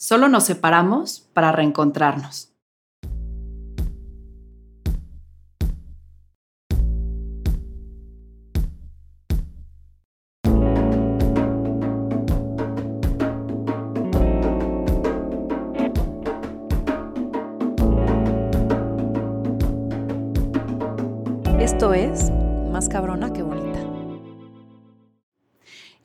[0.00, 2.54] Solo nos separamos para reencontrarnos.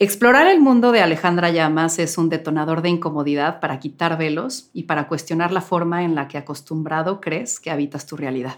[0.03, 4.83] Explorar el mundo de Alejandra Llamas es un detonador de incomodidad para quitar velos y
[4.83, 8.57] para cuestionar la forma en la que acostumbrado crees que habitas tu realidad.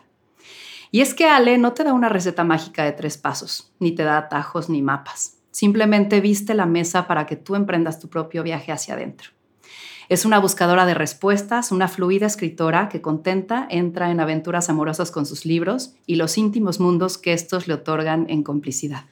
[0.90, 4.02] Y es que Ale no te da una receta mágica de tres pasos, ni te
[4.02, 5.38] da atajos ni mapas.
[5.52, 9.30] Simplemente viste la mesa para que tú emprendas tu propio viaje hacia adentro.
[10.10, 15.28] Es una buscadora de respuestas, una fluida escritora que contenta entra en aventuras amorosas con
[15.28, 19.06] sus libros y los íntimos mundos que estos le otorgan en complicidad.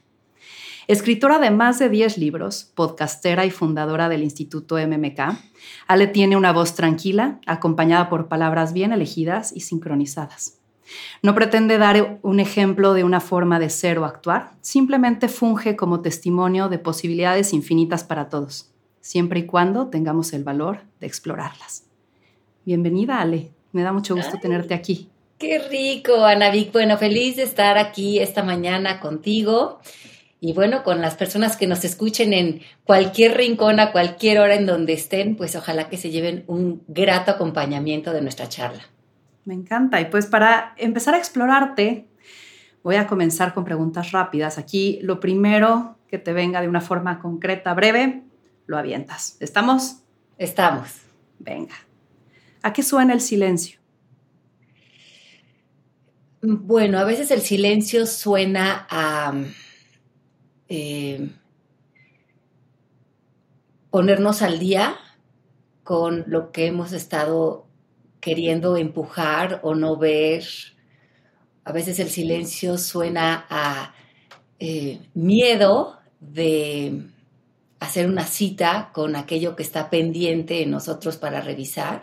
[0.88, 5.20] Escritora de más de 10 libros, podcastera y fundadora del Instituto MMK,
[5.88, 10.60] Ale tiene una voz tranquila, acompañada por palabras bien elegidas y sincronizadas.
[11.22, 16.02] No pretende dar un ejemplo de una forma de ser o actuar, simplemente funge como
[16.02, 21.86] testimonio de posibilidades infinitas para todos, siempre y cuando tengamos el valor de explorarlas.
[22.66, 23.52] Bienvenida, Ale.
[23.72, 25.10] Me da mucho gusto tenerte aquí.
[25.38, 26.14] Qué rico,
[26.52, 26.74] Vic.
[26.74, 29.80] Bueno, feliz de estar aquí esta mañana contigo
[30.46, 34.66] y bueno, con las personas que nos escuchen en cualquier rincón, a cualquier hora en
[34.66, 38.84] donde estén, pues ojalá que se lleven un grato acompañamiento de nuestra charla.
[39.46, 40.02] Me encanta.
[40.02, 42.10] Y pues para empezar a explorarte,
[42.84, 44.58] voy a comenzar con preguntas rápidas.
[44.58, 48.24] Aquí lo primero que te venga de una forma concreta, breve,
[48.66, 49.38] lo avientas.
[49.40, 50.00] ¿Estamos?
[50.38, 50.90] Estamos.
[51.40, 51.76] Venga.
[52.64, 53.80] ¿A qué suena el silencio?
[56.42, 59.34] Bueno, a veces el silencio suena a
[60.76, 61.30] eh,
[63.92, 64.96] ponernos al día
[65.84, 67.68] con lo que hemos estado
[68.20, 70.44] queriendo empujar o no ver.
[71.64, 73.94] A veces el silencio suena a
[74.58, 77.04] eh, miedo de
[77.80, 82.02] hacer una cita con aquello que está pendiente en nosotros para revisar.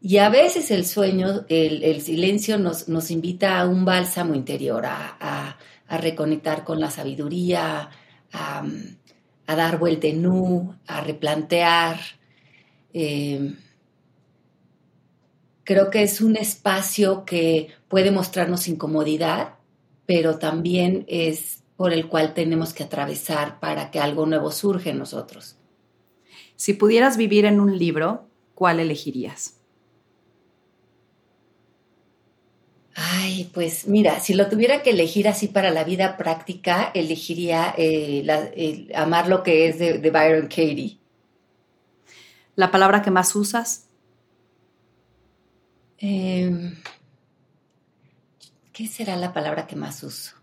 [0.00, 5.16] Y a veces el sueño, el, silencio nos, nos, invita a un bálsamo interior, a,
[5.20, 5.56] a
[5.96, 7.88] reconectar con la sabiduría,
[8.32, 8.62] a,
[9.46, 11.98] dar vuelta en nu, a replantear.
[12.92, 13.54] Eh,
[15.64, 19.54] creo que es un espacio que puede mostrarnos incomodidad,
[20.04, 24.98] pero también es por el cual tenemos que atravesar para que algo nuevo surja en
[24.98, 25.56] nosotros.
[26.56, 29.57] Si pudieras vivir en un libro, ¿cuál elegirías?
[33.00, 38.88] Ay, pues mira, si lo tuviera que elegir así para la vida práctica, elegiría eh,
[38.92, 40.98] amar lo que es de, Byron Katie.
[42.56, 43.86] ¿La palabra que más usas?
[45.98, 46.74] Em,
[48.72, 50.34] ¿Qué será la palabra que más uso?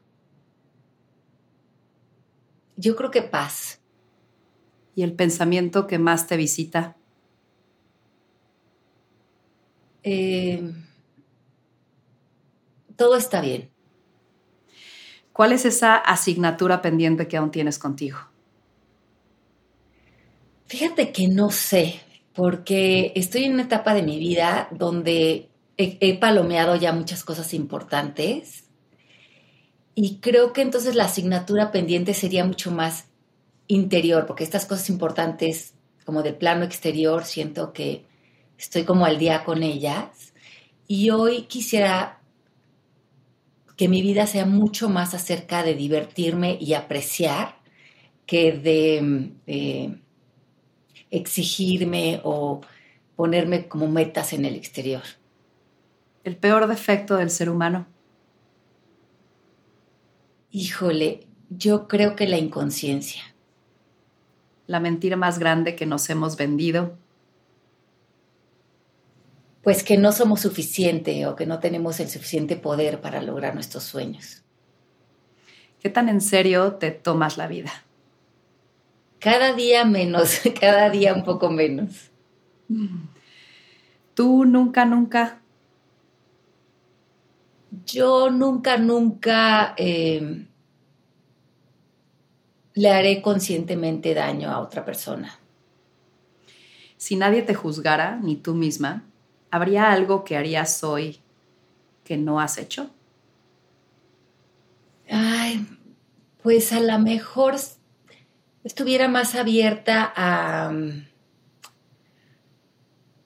[2.77, 3.81] Yo creo que paz.
[4.95, 6.95] ¿Y el pensamiento que más te visita?
[10.03, 10.71] Eh,
[12.95, 13.69] todo está bien.
[15.33, 18.19] ¿Cuál es esa asignatura pendiente que aún tienes contigo?
[20.67, 21.99] Fíjate que no sé,
[22.33, 28.63] porque estoy en una etapa de mi vida donde he, palomeado ya muchas cosas importantes
[29.93, 33.05] y creo que entonces la asignatura pendiente sería mucho más
[33.67, 35.73] interior, porque estas cosas importantes
[36.05, 38.05] como del plano exterior siento que
[38.57, 40.33] estoy como al día con ellas
[40.87, 42.21] y hoy quisiera
[43.77, 47.57] que mi vida sea mucho más acerca de divertirme y apreciar
[48.25, 49.99] que de
[51.11, 52.61] exigirme o
[53.15, 55.03] ponerme como metas en el exterior.
[56.23, 57.85] ¿El peor defecto del ser humano?
[60.51, 63.21] Híjole, yo creo que la inconsciencia.
[64.67, 66.97] La mentira más grande que nos hemos vendido
[69.65, 73.83] pues que no somos suficiente o que no tenemos el suficiente poder para lograr nuestros
[73.83, 74.43] sueños.
[75.79, 77.71] ¿Qué tan en serio te tomas la vida?
[79.17, 82.11] Cada día menos, cada día un poco menos.
[84.13, 85.41] ¿Tú nunca, nunca?
[87.87, 90.45] Yo nunca, nunca eh,
[92.75, 95.39] le haré conscientemente daño a otra persona.
[96.97, 99.05] Si nadie te juzgara, ni tú misma,
[99.55, 101.21] ¿habría algo que harías hoy
[102.03, 102.89] que no has hecho?
[105.09, 105.65] Ay,
[106.43, 107.55] pues a lo mejor
[108.63, 110.73] estuviera más abierta a,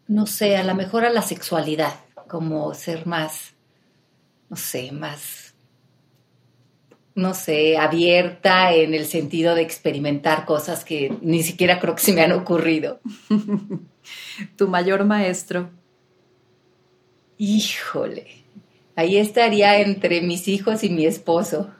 [0.07, 1.95] no sé, a lo mejor a la sexualidad,
[2.27, 3.55] como ser más,
[4.49, 5.55] no sé, más,
[7.15, 12.13] no sé, abierta en el sentido de experimentar cosas que ni siquiera creo que se
[12.13, 12.99] me han ocurrido.
[14.57, 15.78] ¿Tu mayor maestro?
[17.41, 18.27] Híjole,
[18.97, 21.71] ahí estaría entre mis hijos y mi esposo.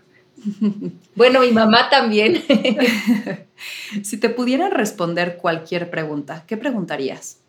[1.16, 2.42] Bueno, mi mamá también.
[4.04, 7.42] si te pudieran responder cualquier pregunta, ¿qué preguntarías?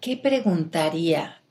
[0.00, 1.42] ¿Qué preguntaría?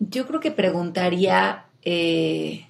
[0.00, 2.66] Yo creo que preguntaría, eh,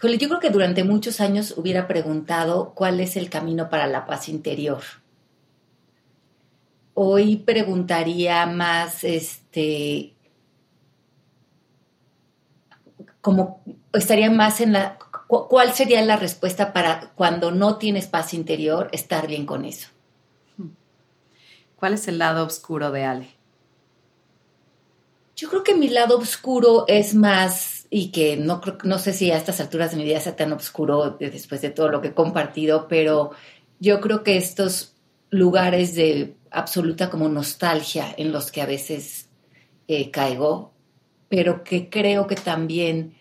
[0.00, 4.28] yo creo que durante muchos años hubiera preguntado cuál es el camino para la paz
[4.28, 4.99] interior.
[7.02, 10.12] Hoy preguntaría más, este,
[13.22, 13.62] como
[13.94, 19.26] estaría más en la, ¿cuál sería la respuesta para cuando no tienes paz interior, estar
[19.26, 19.88] bien con eso?
[21.76, 23.30] ¿Cuál es el lado oscuro de Ale?
[25.36, 29.38] Yo creo que mi lado oscuro es más, y que no, no sé si a
[29.38, 32.88] estas alturas de mi vida sea tan oscuro después de todo lo que he compartido,
[32.88, 33.30] pero
[33.78, 34.99] yo creo que estos
[35.30, 39.28] lugares de absoluta como nostalgia en los que a veces
[39.88, 40.72] eh, caigo,
[41.28, 43.14] pero que creo que también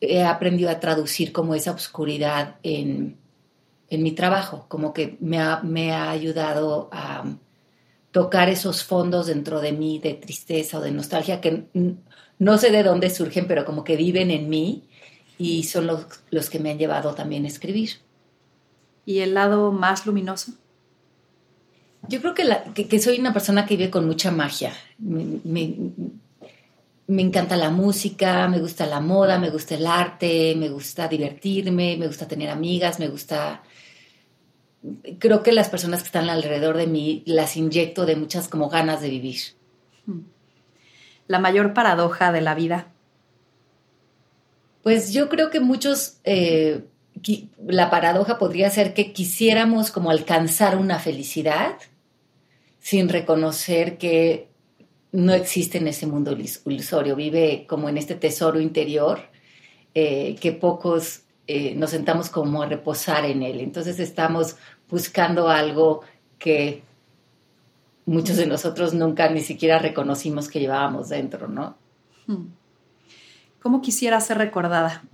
[0.00, 3.18] he aprendido a traducir como esa oscuridad en,
[3.90, 7.24] mi trabajo, como que me me ha ayudado a
[8.10, 11.66] tocar esos fondos dentro de mí de tristeza o de nostalgia que
[12.38, 14.84] no sé de dónde surgen, pero como que viven en mí
[15.38, 17.90] y son los, los que me han llevado también a escribir.
[19.06, 20.52] ¿Y el lado más luminoso?
[22.08, 24.72] Yo creo que, que, soy una persona que vive con mucha magia.
[24.98, 25.74] Me,
[27.06, 31.96] me encanta la música, me gusta la moda, me gusta el arte, me gusta divertirme,
[31.96, 33.62] me gusta tener amigas, me gusta...
[35.18, 39.00] Creo que las personas que están alrededor de mí las inyecto de muchas como ganas
[39.00, 39.38] de vivir.
[40.06, 40.20] Hmm.
[41.26, 42.88] La mayor paradoja de la vida.
[44.82, 46.84] Pues yo creo que muchos, eh,
[47.66, 51.76] la paradoja podría ser que quisiéramos como alcanzar una felicidad
[52.84, 54.50] sin reconocer que
[55.10, 56.36] no existe en ese mundo
[56.66, 59.20] ilusorio, vive como en este tesoro interior
[59.94, 63.60] eh, que pocos eh, nos sentamos como a reposar en él.
[63.60, 64.56] Entonces estamos
[64.90, 66.02] buscando algo
[66.38, 66.82] que
[68.04, 71.78] muchos de nosotros nunca ni siquiera reconocimos que llevábamos dentro, ¿no?
[72.26, 72.48] Hmm.
[73.62, 75.04] ¿Cómo quisiera ser recordada?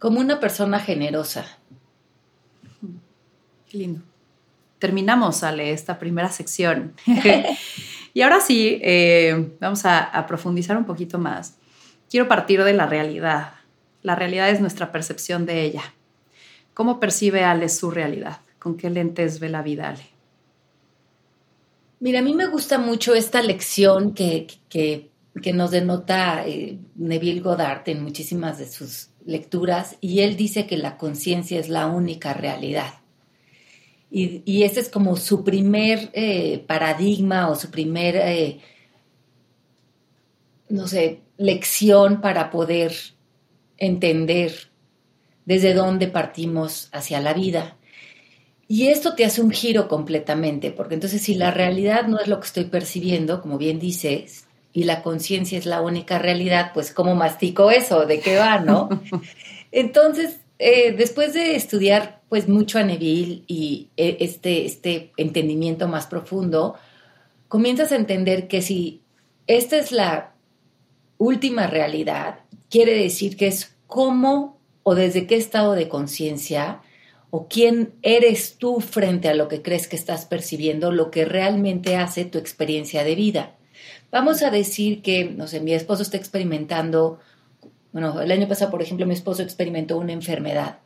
[0.00, 1.46] Como una persona generosa.
[2.80, 2.96] Hmm.
[3.70, 4.02] Qué lindo.
[4.84, 6.92] Terminamos, Ale, esta primera sección.
[8.12, 11.56] Y ahora sí, eh, vamos a, profundizar un poquito más.
[12.10, 13.54] Quiero partir de la realidad.
[14.02, 15.82] La realidad es nuestra percepción de ella.
[16.74, 18.40] ¿Cómo percibe Ale su realidad?
[18.60, 20.06] ¿Con qué lentes ve la vida Ale?
[21.98, 25.10] Mira, a mí me gusta mucho esta lección que, que,
[25.54, 30.98] nos denota eh, Neville Goddard en muchísimas de sus lecturas y él dice que la
[30.98, 32.94] conciencia es la única realidad.
[34.16, 38.60] Y, ese es como su primer eh, paradigma o su primer, eh,
[40.68, 42.94] no sé, lección para poder
[43.76, 44.70] entender
[45.46, 47.76] desde dónde partimos hacia la vida.
[48.68, 52.38] Y esto te hace un giro completamente, porque entonces si la realidad no es lo
[52.38, 57.16] que estoy percibiendo, como bien dices, y la conciencia es la única realidad, pues ¿cómo
[57.16, 58.06] mastico eso?
[58.06, 58.88] ¿De qué va, no?
[59.72, 66.08] Entonces, eh, después de estudiar pues mucho a Neville y eh, este, este entendimiento más
[66.08, 66.74] profundo,
[67.46, 69.02] comienzas a entender que si
[69.46, 70.32] esta es la
[71.16, 76.80] última realidad, quiere decir que es cómo o desde qué estado de conciencia
[77.30, 81.94] o quién eres tú frente a lo que crees que estás percibiendo, lo que realmente
[81.94, 83.54] hace tu experiencia de vida.
[84.10, 87.20] Vamos a decir que, no sé, mi esposo está experimentando
[87.94, 90.78] bueno, el año pasado, por ejemplo, mi esposo experimentó una enfermedad.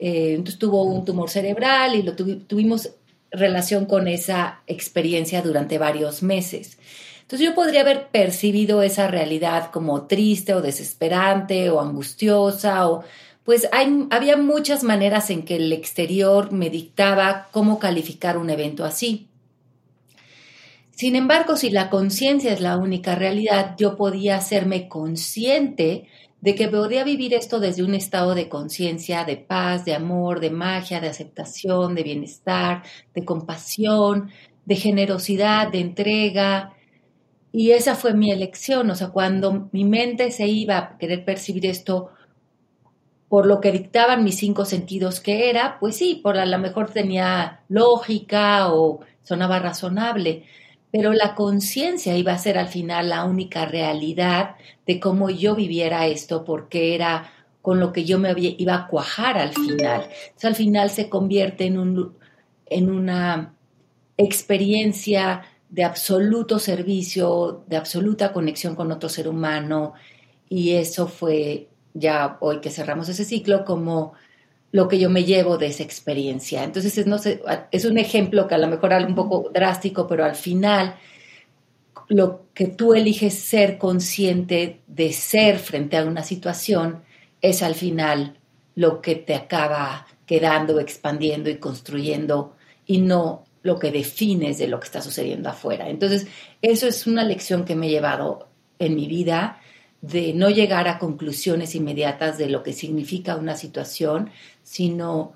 [0.00, 2.90] Eh, entonces tuvo un tumor cerebral y lo tuvimos
[3.30, 6.78] relación con esa experiencia durante varios meses.
[7.20, 13.04] Entonces yo podría haber percibido esa realidad como triste o desesperante o angustiosa o
[13.44, 18.84] pues hay, había muchas maneras en que el exterior me dictaba cómo calificar un evento
[18.84, 19.28] así.
[20.90, 26.08] Sin embargo, si la conciencia es la única realidad, yo podía hacerme consciente
[26.40, 30.50] de que podría vivir esto desde un estado de conciencia, de paz, de amor, de
[30.50, 32.82] magia, de aceptación, de bienestar,
[33.14, 34.30] de compasión,
[34.64, 36.72] de generosidad, de entrega.
[37.52, 41.66] Y esa fue mi elección, o sea, cuando mi mente se iba a querer percibir
[41.66, 42.10] esto
[43.28, 46.90] por lo que dictaban mis cinco sentidos que era, pues sí, por a lo mejor
[46.90, 50.44] tenía lógica o sonaba razonable,
[50.90, 54.56] pero la conciencia iba a ser al final la única realidad
[54.86, 57.30] de cómo yo viviera esto, porque era
[57.62, 60.02] con lo que yo me iba a cuajar al final.
[60.02, 62.14] Entonces, al final se convierte en, un,
[62.66, 63.54] en una
[64.16, 69.92] experiencia de absoluto servicio, de absoluta conexión con otro ser humano,
[70.48, 74.14] y eso fue ya hoy que cerramos ese ciclo como
[74.72, 76.62] lo que yo me llevo de esa experiencia.
[76.62, 80.06] Entonces, es, no sé, es un ejemplo que a lo mejor es un poco drástico,
[80.06, 80.94] pero al final
[82.08, 87.02] lo que tú eliges ser consciente de ser frente a una situación
[87.40, 88.38] es al final
[88.74, 94.80] lo que te acaba quedando, expandiendo y construyendo y no lo que defines de lo
[94.80, 95.88] que está sucediendo afuera.
[95.88, 96.26] Entonces,
[96.62, 98.48] eso es una lección que me he llevado
[98.78, 99.59] en mi vida
[100.02, 104.30] de no llegar a conclusiones inmediatas de lo que significa una situación,
[104.62, 105.34] sino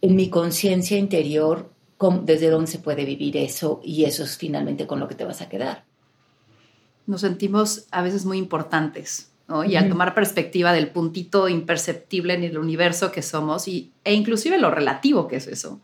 [0.00, 1.70] en mi conciencia interior
[2.22, 5.40] desde dónde se puede vivir eso y eso es finalmente con lo que te vas
[5.40, 5.84] a quedar.
[7.06, 9.64] Nos sentimos a veces muy importantes, ¿no?
[9.64, 14.58] Y al tomar perspectiva del puntito imperceptible en el universo que somos y, e inclusive
[14.58, 15.80] lo relativo que es eso,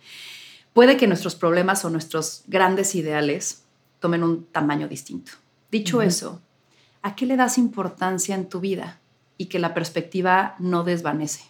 [0.72, 3.64] puede que nuestros problemas o nuestros grandes ideales
[3.98, 5.32] tomen un tamaño distinto.
[5.72, 6.40] Dicho eso,
[7.04, 8.98] ¿a qué le das importancia en tu vida?
[9.36, 11.44] Y que la perspectiva no desvanece.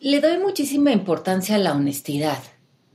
[0.00, 2.38] Le doy muchísima importancia a la honestidad,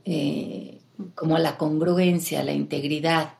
[0.06, 0.80] eh,
[1.14, 3.34] como a la congruencia, a la integridad,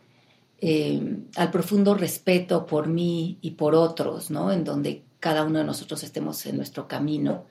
[0.61, 1.01] eh,
[1.37, 4.53] al profundo respeto por mí y por otros, ¿no?
[4.53, 7.47] En donde cada uno de nosotros estemos en nuestro camino.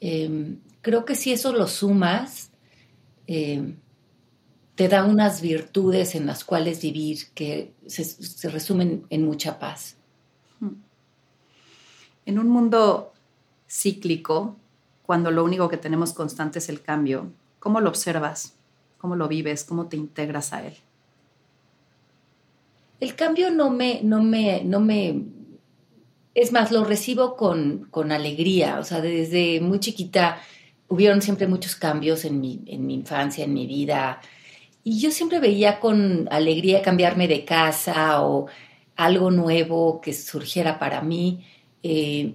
[0.00, 2.50] Eh, creo que si eso lo sumas,
[4.74, 9.96] te da unas virtudes en las cuales vivir que se, resumen en mucha paz.
[10.60, 10.76] Hmm.
[12.24, 13.12] En un mundo
[13.68, 14.56] cíclico,
[15.02, 18.54] cuando lo único que tenemos constante es el cambio, ¿cómo lo observas?
[18.98, 19.64] ¿Cómo lo vives?
[19.64, 20.74] ¿Cómo te integras a él?
[23.00, 25.24] El cambio no me, no me, no me,
[26.34, 28.78] es más, lo recibo con, con alegría.
[28.78, 30.40] O sea, desde muy chiquita
[30.88, 34.20] hubieron siempre muchos cambios en mi, en mi infancia, en mi vida
[34.84, 38.48] y yo siempre veía con alegría cambiarme de casa o
[38.96, 41.46] algo nuevo que surgiera para mí.
[41.82, 42.34] Eh,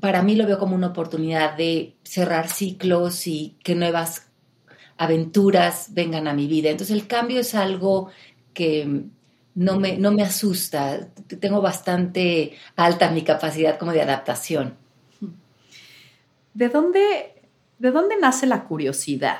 [0.00, 4.28] para mí lo veo como una oportunidad de cerrar ciclos y que nuevas
[4.96, 6.70] aventuras vengan a mi vida.
[6.70, 8.10] Entonces el cambio es algo
[8.54, 9.04] que
[9.54, 11.08] no me, no me asusta.
[11.40, 14.74] Tengo bastante alta mi capacidad como de adaptación.
[16.54, 17.42] ¿De dónde,
[17.78, 19.38] de dónde nace la curiosidad?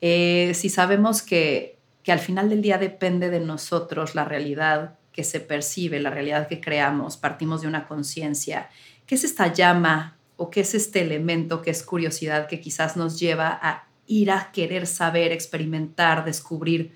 [0.00, 5.24] Eh, si sabemos que, que al final del día depende de nosotros la realidad que
[5.24, 8.68] se percibe, la realidad que creamos, partimos de una conciencia,
[9.06, 13.18] ¿qué es esta llama o qué es este elemento que es curiosidad que quizás nos
[13.18, 16.94] lleva a ir a querer saber, experimentar, descubrir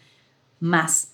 [0.60, 1.12] más?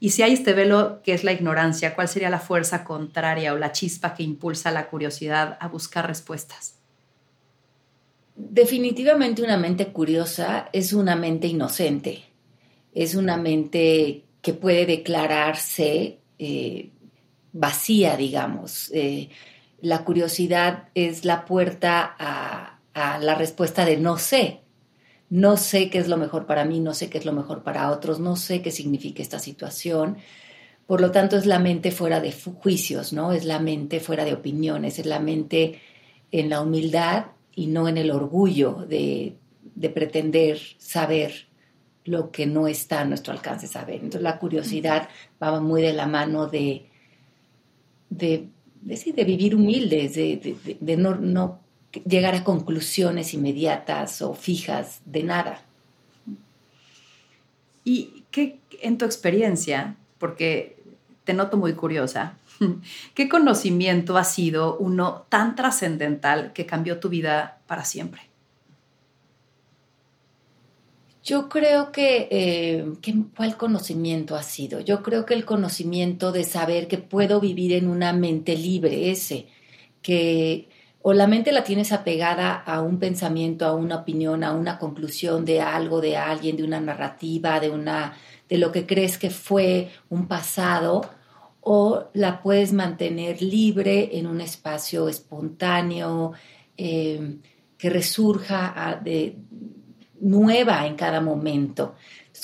[0.00, 3.58] Y si hay este velo que es la ignorancia, ¿cuál sería la fuerza contraria o
[3.58, 6.77] la chispa que impulsa la curiosidad a buscar respuestas?
[8.40, 12.22] Definitivamente una mente curiosa es una mente inocente,
[12.94, 16.90] es una mente que puede declararse eh,
[17.52, 18.92] vacía, digamos.
[18.94, 19.30] Eh,
[19.80, 24.60] la curiosidad es la puerta a, a, la respuesta de no sé.
[25.30, 27.90] No sé qué es lo mejor para mí, no sé qué es lo mejor para
[27.90, 30.16] otros, no sé qué significa esta situación.
[30.86, 33.32] Por lo tanto, es la mente fuera de juicios, ¿no?
[33.32, 35.80] Es la mente fuera de opiniones, es la mente
[36.30, 39.36] en la humildad y no en el orgullo de,
[39.92, 41.48] pretender saber
[42.04, 43.96] lo que no está a nuestro alcance saber.
[43.96, 45.08] Entonces la curiosidad
[45.42, 46.86] va muy de la mano de,
[48.10, 48.46] de,
[48.80, 51.58] de, vivir humildes, de, no, no,
[52.06, 55.60] llegar a conclusiones inmediatas o fijas de nada.
[57.82, 60.76] ¿Y qué en tu experiencia, porque
[61.24, 62.38] te noto muy curiosa,
[63.14, 68.22] ¿Qué conocimiento ha sido uno tan trascendental que cambió tu vida para siempre?
[71.24, 72.86] Yo creo que, eh,
[73.36, 74.80] ¿cuál conocimiento ha sido?
[74.80, 79.46] Yo creo que el conocimiento de saber que puedo vivir en una mente libre, ese,
[80.00, 80.70] que
[81.02, 85.44] o la mente la tienes apegada a un pensamiento, a una opinión, a una conclusión
[85.44, 88.16] de algo, de alguien, de una narrativa, de una,
[88.48, 91.02] de lo que crees que fue un pasado,
[91.70, 96.32] o la puedes mantener libre en un espacio espontáneo,
[96.78, 97.36] eh,
[97.76, 99.36] que resurja de,
[100.18, 101.94] nueva en cada momento.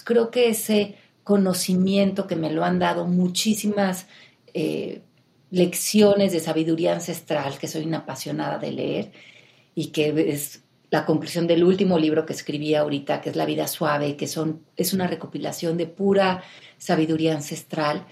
[0.04, 4.08] creo que ese conocimiento que me lo han dado muchísimas
[4.52, 5.00] eh,
[5.50, 9.12] lecciones de sabiduría ancestral que soy una apasionada de leer
[9.74, 13.68] y que es la conclusión del último libro que escribí ahorita, que es La vida
[13.68, 16.44] suave, que son, es una recopilación de pura
[16.76, 18.06] sabiduría ancestral.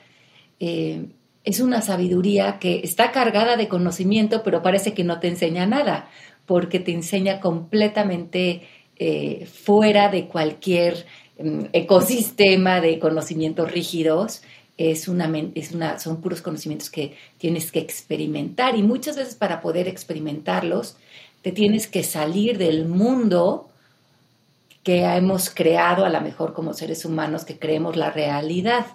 [0.64, 1.07] Eh,
[1.42, 6.09] es una sabiduría que está cargada de conocimiento, pero parece que no te enseña nada,
[6.47, 8.62] porque te enseña completamente
[8.97, 11.04] eh, fuera de cualquier
[11.42, 14.42] mm, ecosistema de conocimientos rígidos.
[14.78, 19.61] Es una, es una, son puros conocimientos que tienes que experimentar y muchas veces para
[19.61, 20.97] poder experimentarlos
[21.42, 23.69] te tienes que salir del mundo
[24.85, 28.87] que hemos creado a lo mejor como seres humanos que creemos la realidad.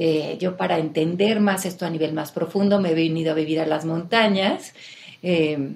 [0.00, 3.58] Eh, yo para entender más esto a nivel más profundo me he venido a vivir
[3.58, 4.72] a las montañas,
[5.24, 5.72] eh,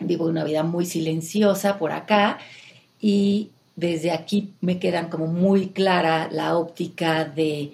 [0.00, 2.38] vivo una vida muy silenciosa por acá
[3.00, 7.72] y desde aquí me quedan como muy clara la óptica de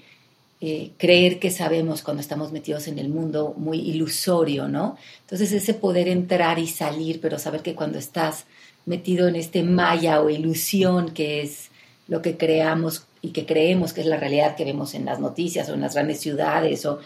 [0.61, 4.97] eh, creer que sabemos cuando estamos metidos en el mundo muy ilusorio, ¿no?
[5.21, 8.45] Entonces ese poder entrar y salir, pero saber que cuando estás
[8.87, 11.71] metido en este maya o ilusión que es
[12.09, 15.69] lo que creamos y que creemos que es la realidad que vemos en las noticias
[15.69, 17.01] o en las grandes ciudades o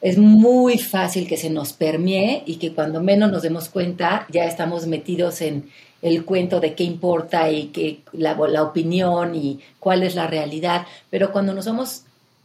[0.00, 4.44] es muy fácil que se nos permee y que cuando menos nos demos cuenta ya
[4.44, 5.70] estamos metidos en
[6.02, 10.86] el cuento de qué importa y que la, la opinión y cuál es la realidad,
[11.10, 12.02] pero cuando nos vamos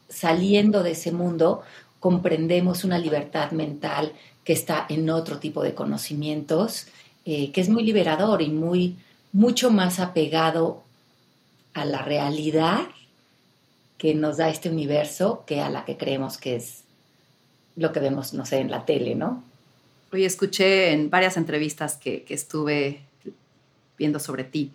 [0.10, 1.62] saliendo de ese mundo,
[2.00, 6.88] comprendemos una libertad mental que está en otro tipo de conocimientos,
[7.25, 8.96] eh, que es muy liberador y muy,
[9.31, 10.81] mucho más apegado
[11.73, 12.87] a la realidad
[13.97, 16.83] que nos da este universo que a la que creemos que es
[17.75, 19.43] lo que vemos, no sé, en la tele, ¿no?
[20.11, 23.01] Hoy escuché en varias entrevistas que, que estuve
[23.97, 24.71] viendo sobre ti,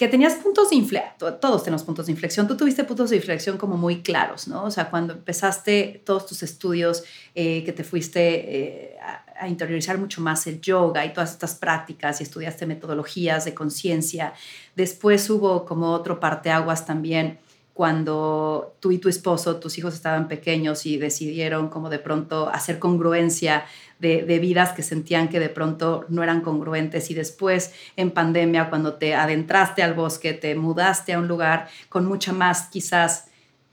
[0.00, 3.58] que tenías puntos de inflexión, todos tenemos puntos de inflexión, tú tuviste puntos de inflexión
[3.58, 4.64] como muy claros, ¿no?
[4.64, 7.04] O sea, cuando empezaste todos tus estudios,
[7.34, 8.96] eh, que te fuiste eh,
[9.38, 14.32] a, interiorizar mucho más el yoga y todas estas prácticas y estudiaste metodologías de conciencia,
[14.74, 17.38] después hubo como otro parteaguas también
[17.80, 22.78] cuando tú y tu esposo, tus hijos estaban pequeños y decidieron como de pronto hacer
[22.78, 23.64] congruencia
[23.98, 28.96] de, vidas que sentían que de pronto no eran congruentes y después en pandemia cuando
[28.96, 33.28] te adentraste al bosque, te mudaste a un lugar con mucha más quizás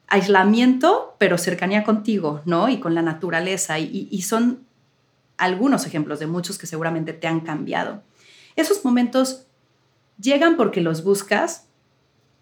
[0.07, 2.69] aislamiento, pero cercanía contigo, ¿no?
[2.69, 3.77] Y con la naturaleza.
[3.77, 4.65] Y, y son
[5.35, 8.03] algunos ejemplos de muchos que seguramente te han cambiado.
[8.55, 9.47] Esos momentos
[10.17, 11.66] llegan porque los buscas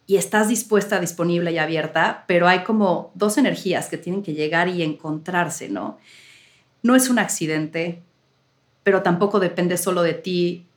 [0.07, 4.67] y estás dispuesta, disponible y abierta, pero hay como dos energías que tienen que llegar
[4.67, 5.97] y encontrarse, ¿no?
[6.85, 8.03] no es un accidente,
[8.83, 10.67] pero tampoco depende solo de ti.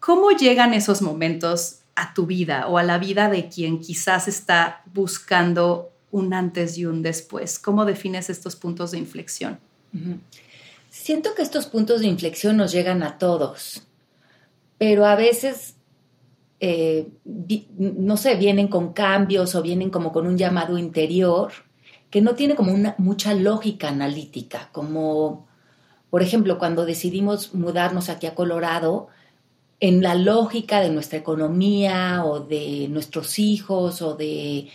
[0.00, 4.80] ¿Cómo llegan esos momentos a tu vida o a la vida de quien quizás está
[4.94, 7.58] buscando un antes y un después?
[7.58, 9.60] ¿Cómo defines estos puntos de inflexión?
[10.88, 13.86] Siento que estos puntos de inflexión nos llegan a todos,
[14.78, 15.74] pero a veces,
[16.64, 17.08] eh,
[17.76, 21.50] no sé, vienen con cambios o vienen como con un llamado interior
[22.08, 25.48] que no tiene como una, mucha lógica analítica, como
[26.08, 29.08] por ejemplo cuando decidimos mudarnos aquí a Colorado,
[29.80, 34.68] en la lógica de nuestra economía o de nuestros hijos o de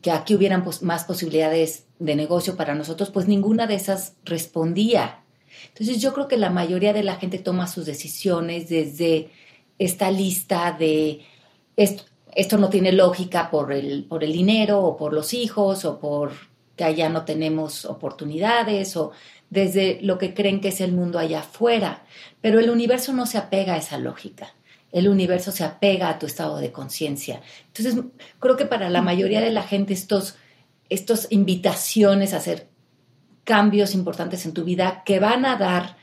[0.00, 5.20] que aquí hubieran más posibilidades de negocio para nosotros, pues ninguna de esas respondía.
[5.68, 9.28] Entonces yo creo que la mayoría de la gente toma sus decisiones desde
[9.78, 11.20] esta lista de
[11.76, 16.32] esto, no tiene lógica por el, por el dinero o por los hijos o por
[16.76, 19.10] que allá no tenemos oportunidades o
[19.50, 22.04] desde lo que creen que es el mundo allá afuera.
[22.40, 24.54] Pero el universo no se apega a esa lógica.
[24.92, 27.42] El universo se apega a tu estado de conciencia.
[27.66, 28.02] Entonces,
[28.38, 30.36] creo que para la mayoría de la gente estos,
[30.88, 32.68] estos invitaciones a hacer
[33.44, 35.96] cambios importantes en tu vida que van a dar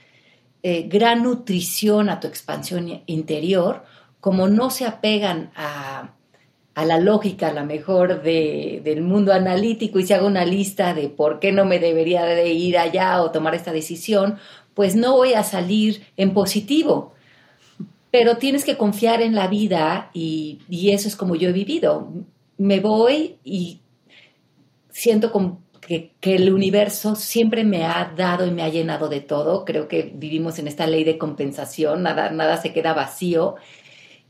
[0.67, 3.83] eh, gran nutrición a tu expansión interior,
[4.19, 6.15] como no se apegan a,
[6.75, 11.39] la lógica, a la mejor del mundo analítico y se haga una lista de por
[11.39, 14.39] qué no me debería de ir allá o tomar esta decisión,
[14.73, 17.13] pues no voy a salir en positivo.
[18.09, 22.11] Pero tienes que confiar en la vida y, eso es como yo he vivido.
[22.57, 23.81] Me voy y
[24.89, 25.31] siento
[25.85, 29.65] que, el universo siempre me ha dado y me ha llenado de todo.
[29.65, 33.55] Creo que vivimos en esta ley de compensación, nada, nada se queda vacío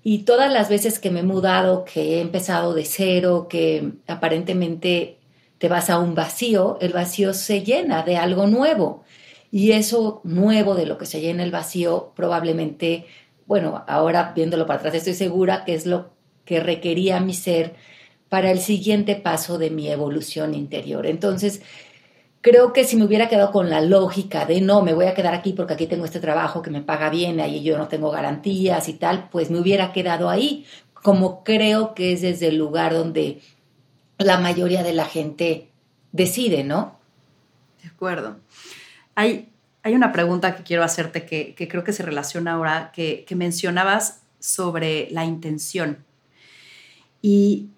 [0.08, 5.18] y todas las veces que me he mudado, que he empezado de cero, que aparentemente
[5.58, 9.04] te vas a un vacío, el vacío se llena de algo nuevo.
[9.50, 13.08] Y eso nuevo de lo que se llena el vacío, probablemente,
[13.48, 16.12] bueno, ahora viéndolo para atrás, estoy segura que es lo
[16.46, 17.74] que requería mi ser
[18.30, 21.06] para el siguiente paso de mi evolución interior.
[21.06, 21.62] Entonces,
[22.42, 25.34] creo que si me hubiera quedado con la lógica de no, me voy a quedar
[25.34, 28.88] aquí porque aquí tengo este trabajo que me paga bien, ahí yo no tengo garantías
[28.90, 33.42] y tal, pues me hubiera quedado ahí, como creo que es desde el lugar donde
[34.18, 35.70] la mayoría de la gente
[36.12, 37.00] decide, ¿no?
[37.84, 38.38] De acuerdo.
[39.16, 39.50] Hay,
[39.84, 45.08] hay una pregunta que quiero hacerte que, creo que se relaciona ahora, que, mencionabas sobre
[45.12, 46.04] la intención.
[47.22, 47.70] Y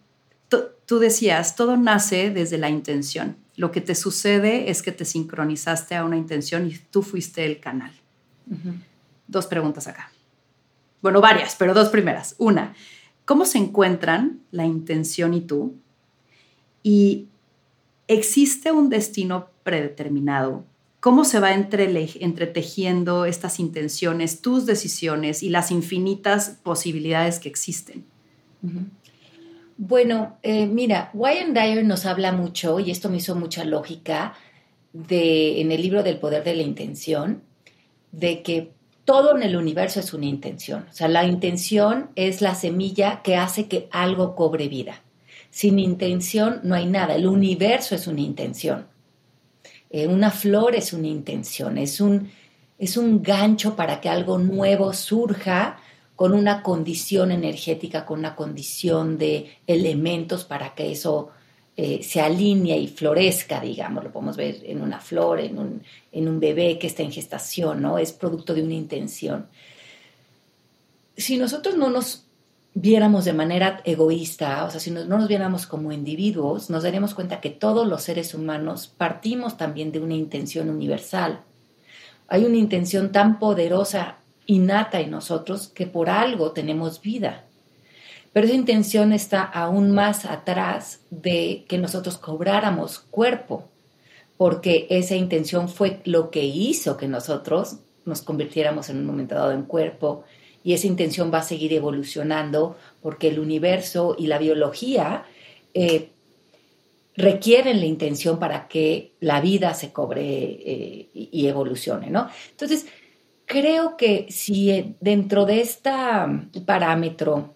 [0.87, 3.35] tú decías, todo nace desde la intención.
[3.55, 7.59] Lo que te sucede es que te sincronizaste a una intención y tú fuiste el
[7.59, 7.91] canal.
[9.27, 10.11] Dos preguntas acá.
[11.01, 12.35] Bueno, varias, pero dos primeras.
[12.37, 12.73] Una,
[13.25, 15.75] ¿cómo se encuentran la intención y tú?
[16.83, 17.27] Y
[18.07, 20.63] existe un destino predeterminado.
[21.01, 28.05] ¿Cómo se va entretejiendo estas intenciones, tus decisiones y las infinitas posibilidades que existen?
[29.77, 34.33] Bueno, eh, mira, Wayne Dyer nos habla mucho, y esto me hizo mucha lógica,
[34.91, 37.43] de, en el libro del poder de la intención,
[38.11, 38.71] de que
[39.05, 40.87] todo en el universo es una intención.
[40.89, 45.01] O sea, la intención es la semilla que hace que algo cobre vida.
[45.51, 47.15] Sin intención no hay nada.
[47.15, 48.87] El universo es una intención.
[49.91, 51.77] Eh, una flor es una intención.
[51.77, 52.31] Es un,
[52.79, 55.77] es un gancho para que algo nuevo surja
[56.17, 61.29] con una condición energética, con una condición de elementos para que eso
[61.77, 66.27] eh, se alinee y florezca, digamos, lo podemos ver en una flor, en un, en
[66.27, 67.99] un bebé que está en gestación, ¿no?
[67.99, 69.45] Es producto de una intención.
[71.15, 72.25] Si nosotros no nos
[72.73, 77.13] viéramos de manera egoísta, o sea, si no, no nos viéramos como individuos, nos daríamos
[77.13, 81.41] cuenta que todos los seres humanos partimos también de una intención universal.
[82.27, 87.43] Hay una intención tan poderosa innata en nosotros que por algo tenemos vida.
[88.33, 93.69] Pero esa intención está aún más atrás de que nosotros cobráramos cuerpo,
[94.37, 99.51] porque esa intención fue lo que hizo que nosotros nos convirtiéramos en un momento dado
[99.51, 100.23] en cuerpo
[100.63, 105.25] y esa intención va a seguir evolucionando porque el universo y la biología
[105.73, 106.09] eh,
[107.15, 112.29] requieren la intención para que la vida se cobre eh, y evolucione, ¿no?
[112.51, 112.85] Entonces,
[113.47, 115.89] creo que si eh, dentro de este
[116.65, 117.55] parámetro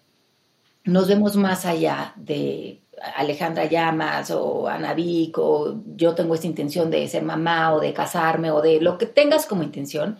[0.84, 2.80] nos vemos más allá de
[3.16, 7.92] Alejandra Llamas o Ana Vic o yo tengo esta intención de ser mamá o de
[7.92, 10.18] casarme o de lo que tengas como intención,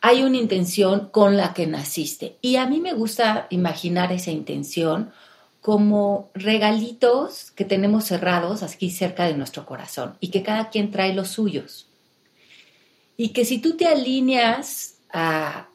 [0.00, 2.36] hay una intención con la que naciste.
[2.40, 5.12] Y a mí me gusta imaginar esa intención
[5.60, 11.14] como regalitos que tenemos cerrados aquí cerca de nuestro corazón y que cada quien trae
[11.14, 11.88] los suyos.
[13.16, 15.68] Y que si tú te alineas a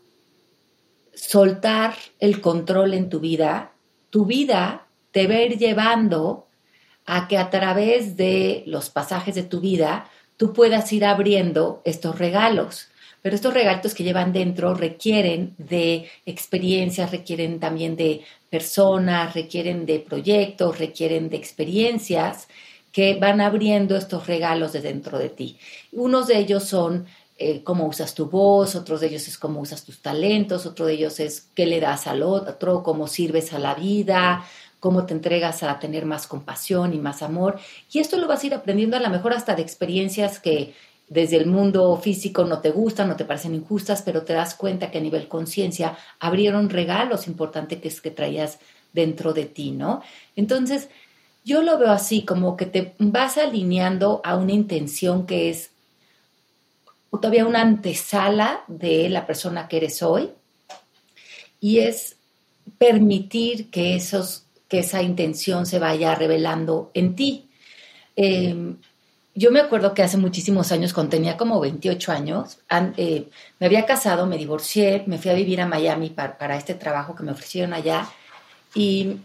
[1.14, 3.72] soltar el control en tu vida,
[4.10, 6.48] tu vida te va a ir llevando
[7.06, 12.20] a que a través de los pasajes de tu vida tú puedas ir abriendo estos
[12.20, 12.90] regalos.
[13.22, 20.00] Pero estos regalos que llevan dentro requieren de experiencias, requieren también de personas, requieren de
[20.00, 22.48] proyectos, requieren de experiencias
[22.92, 25.60] que van abriendo estos regalos de dentro de ti.
[25.92, 27.06] Unos de ellos son
[27.42, 30.94] eh, cómo usas tu voz, otros de ellos es cómo usas tus talentos, otro de
[30.96, 34.46] ellos es qué le das al otro, cómo sirves a la vida,
[34.82, 37.58] cómo te entregas a tener más compasión y más amor.
[37.94, 40.74] Y esto lo vas a ir aprendiendo a lo mejor hasta de experiencias que
[41.08, 44.92] desde el mundo físico no te gustan, no te parecen injustas, pero te das cuenta
[44.92, 48.60] que a nivel conciencia abrieron regalos importantes que, es que traías
[48.92, 50.02] dentro de ti, ¿no?
[50.36, 50.90] Entonces,
[51.46, 55.72] yo lo veo así, como que te vas alineando a una intención que es
[57.18, 60.32] todavía una antesala de la persona que eres hoy
[61.60, 62.18] y es
[62.78, 67.50] permitir que, esos, que esa intención se vaya revelando en ti.
[68.16, 68.78] Em,
[69.36, 72.60] yo me acuerdo que hace muchísimos años, cuando tenía como 28 años,
[72.98, 76.76] eh, me había casado, me divorcié, me fui a vivir a Miami para, para este
[76.76, 78.08] trabajo que me ofrecieron allá
[78.76, 79.18] y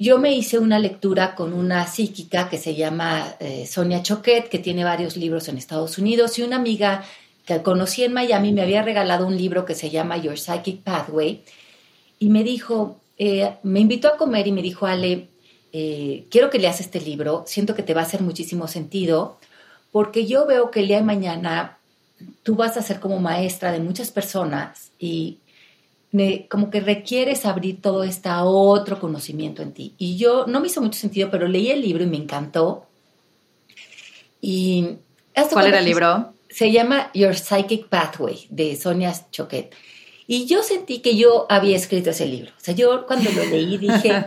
[0.00, 4.58] yo me hice una lectura con una psíquica que se llama eh, Sonia Choquet, que
[4.58, 7.04] tiene varios libros en Estados Unidos, y una amiga
[7.44, 11.44] que conocí en Miami me había regalado un libro que se llama Your Psychic Pathway,
[12.18, 15.28] y me dijo, eh, me invitó a comer y me dijo, Ale,
[15.74, 19.36] eh, quiero que leas este libro, siento que te va a hacer muchísimo sentido,
[19.92, 21.76] porque yo veo que el día de mañana
[22.42, 25.40] tú vas a ser como maestra de muchas personas y
[26.48, 29.94] como que requieres abrir todo este otro conocimiento en ti.
[29.98, 32.86] Y yo, no me hizo mucho sentido, pero leí el libro y me encantó.
[34.40, 34.96] Y
[35.52, 36.34] ¿Cuál era el libro?
[36.48, 39.74] Se llama Your Psychic Pathway, de Sonia Choquet.
[40.26, 42.50] Y yo sentí que yo había escrito ese libro.
[42.56, 44.24] O sea, yo cuando lo leí dije,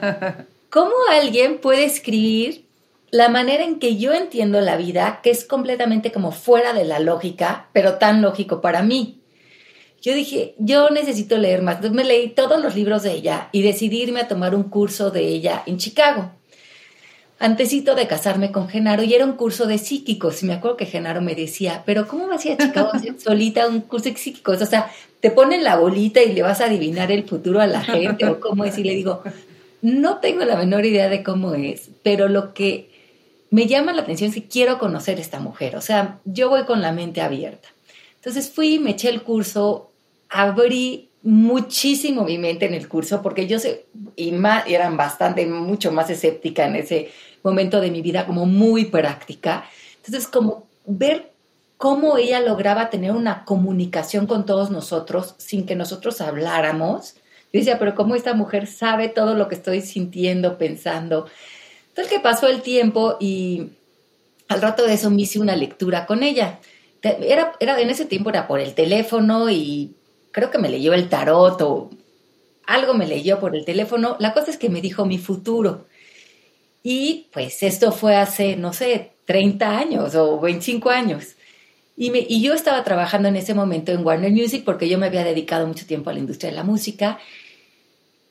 [0.70, 2.66] ¿cómo alguien puede escribir
[3.14, 7.00] la manera en que yo entiendo la vida, que es completamente como fuera de la
[7.00, 9.20] lógica, pero tan lógico para mí.
[10.04, 11.78] Yo dije, yo necesito leer más.
[11.78, 15.12] Entonces me leí todos los libros de ella y decidí irme a tomar un curso
[15.12, 16.30] de ella en Chicago.
[17.40, 20.44] Antecito de casarme con Genaro y era un curso de psíquicos.
[20.44, 23.66] Y me acuerdo que Genaro me decía, pero ¿cómo vas a ir a Chicago solita
[23.66, 24.62] un curso de psíquicos?
[24.62, 27.82] O sea, te ponen la bolita y le vas a adivinar el futuro a la
[27.82, 28.78] gente o cómo es.
[28.78, 29.24] Y le digo,
[29.82, 32.90] no tengo la menor idea de cómo es, pero lo que
[33.52, 36.82] me llama la atención si quiero conocer a esta mujer, o sea, yo voy con
[36.82, 37.70] la mente abierta.
[38.16, 39.93] Entonces fui, me eché el curso,
[40.34, 45.92] abrí muchísimo mi mente en el curso porque yo sé, y más, eran bastante, mucho
[45.92, 47.12] más escéptica en ese
[47.44, 49.66] momento de mi vida, como muy práctica.
[49.98, 51.32] Entonces, como ver
[51.78, 57.16] cómo ella lograba tener una comunicación con todos nosotros sin que nosotros habláramos.
[57.52, 61.28] Yo decía, pero cómo esta mujer sabe todo lo que estoy sintiendo, pensando.
[61.90, 63.70] Entonces que pasó el tiempo y
[64.48, 66.60] al rato de eso me hice una lectura con ella.
[67.02, 69.94] Era, era, en ese tiempo era por el teléfono y
[70.34, 71.90] creo que me leyó el tarot o
[72.66, 74.18] algo me leyó por el teléfono.
[74.20, 75.86] La cosa es que me dijo mi futuro.
[76.82, 81.36] Y pues esto fue hace, no sé, 30 años o 25 años.
[81.96, 85.06] Y, me, y yo estaba trabajando en ese momento en Warner Music porque yo me
[85.06, 87.20] había dedicado mucho tiempo a la industria de la música.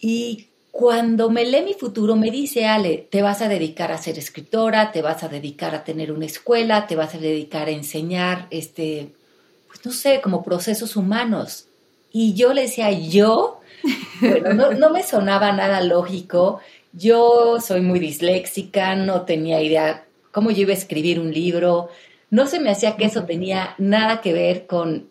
[0.01, 4.19] Y cuando me lee mi futuro, me dice, Ale, te vas a dedicar a ser
[4.19, 8.49] escritora, te vas a dedicar a tener una escuela, te vas a dedicar a enseñar,
[8.51, 9.13] este,
[9.69, 11.69] pues no sé, como procesos humanos.
[12.13, 13.61] Y yo le decía, ¿yo?
[14.21, 16.61] Bueno, no, no me sonaba nada lógico.
[16.93, 21.89] Yo soy muy disléxica, no tenía idea cómo yo iba a escribir un libro.
[22.31, 25.09] No se me hacía que eso tenía nada que ver con,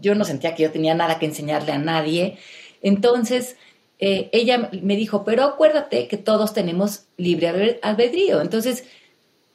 [0.00, 2.38] yo no sentía que yo tenía nada que enseñarle a nadie.
[2.82, 3.56] Entonces,
[3.98, 8.40] eh, ella me dijo, pero acuérdate que todos tenemos libre albedrío.
[8.40, 8.84] Entonces,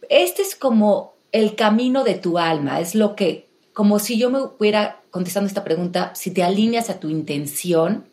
[0.09, 4.39] este es como el camino de tu alma, es lo que, como si yo me
[4.41, 8.05] hubiera contestando esta pregunta, si te alineas a tu intención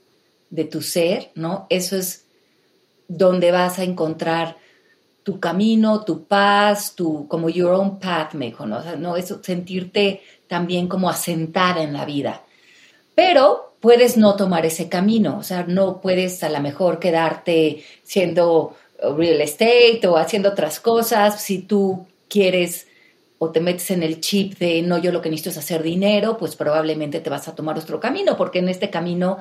[0.51, 1.67] de tu ser, ¿no?
[1.71, 2.27] Eso es
[3.09, 4.57] donde vas a encontrar
[5.23, 8.81] tu camino, tu paz, tu, como your own path, me dijo, ¿no?
[8.97, 9.17] ¿no?
[9.17, 12.43] Eso, sentirte también como asentada en la vida.
[13.15, 18.77] Pero puedes no tomar ese camino, o sea, no puedes a lo mejor quedarte siendo
[19.17, 22.86] real estate o haciendo otras cosas si tú quieres
[23.39, 26.39] o te metes en el chip de no, yo lo que necesito es hacer dinero,
[26.39, 29.39] pues probablemente te vas a tomar otro camino, porque en este camino,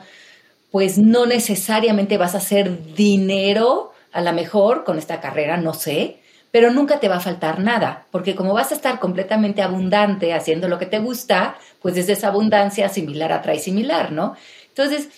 [0.71, 6.17] pues no necesariamente vas a hacer dinero, a lo mejor con esta carrera, no sé,
[6.51, 10.67] pero nunca te va a faltar nada, porque como vas a estar completamente abundante haciendo
[10.67, 14.36] lo que te gusta, pues desde esa abundancia similar atrae similar, ¿no?
[14.69, 15.10] Entonces,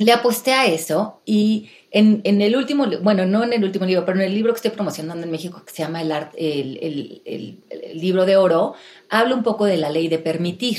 [0.00, 4.18] le aposté a eso y en, el último, bueno, no en el último libro, pero
[4.18, 8.24] en el libro que estoy promocionando en México, que se llama El, el, el libro
[8.24, 8.74] de oro,
[9.10, 10.78] hablo un poco de la ley de permitir.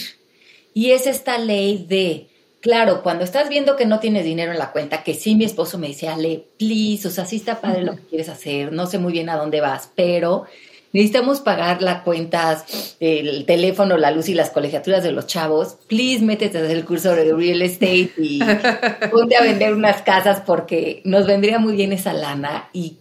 [0.73, 2.31] Y es esta ley de
[2.61, 5.79] Claro, cuando estás viendo que no tienes dinero en la cuenta, que sí mi esposo
[5.79, 8.99] me dice, Ale, please, o sea, sí está padre lo que quieres hacer, no sé
[8.99, 10.45] muy bien a dónde vas, pero
[10.93, 12.63] necesitamos pagar la cuenta,
[12.99, 16.85] el teléfono, la luz y las colegiaturas de los chavos, please métete a hacer el
[16.85, 18.39] curso de real estate y
[19.11, 22.97] ponte a vender unas casas porque nos vendría muy bien esa lana y,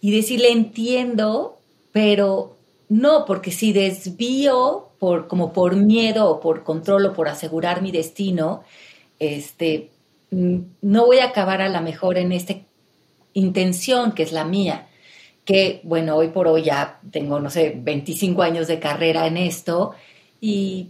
[0.00, 1.58] y decirle entiendo,
[1.92, 2.56] pero
[2.88, 7.90] no, porque si desvío por, como por miedo o por control o por asegurar mi
[7.90, 8.62] destino,
[9.18, 9.90] este,
[10.30, 12.54] mm, no voy a acabar a la mejor en esta
[13.32, 14.88] intención que es la mía.
[15.44, 19.94] Que bueno, hoy por hoy ya tengo, no sé, 25 años de carrera en esto
[20.40, 20.88] y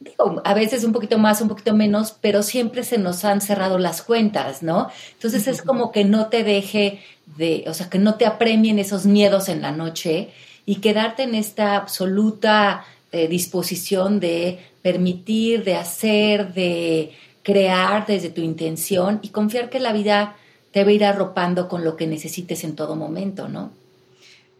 [0.00, 3.78] digo, a veces un poquito más, un poquito menos, pero siempre se nos han cerrado
[3.78, 4.88] las cuentas, ¿no?
[5.14, 7.00] Entonces es como que no te deje
[7.36, 10.30] de, o sea, que no te apremien esos miedos en la noche
[10.64, 17.12] y quedarte en esta absoluta eh, disposición de permitir, de hacer, de
[17.42, 20.36] crear desde tu intención y confiar que la vida
[20.76, 23.70] te va a ir arropando con lo que necesites en todo momento, ¿no?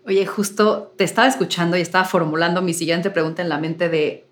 [0.07, 4.25] Oye, justo te estaba escuchando y estaba formulando mi siguiente pregunta en la mente de,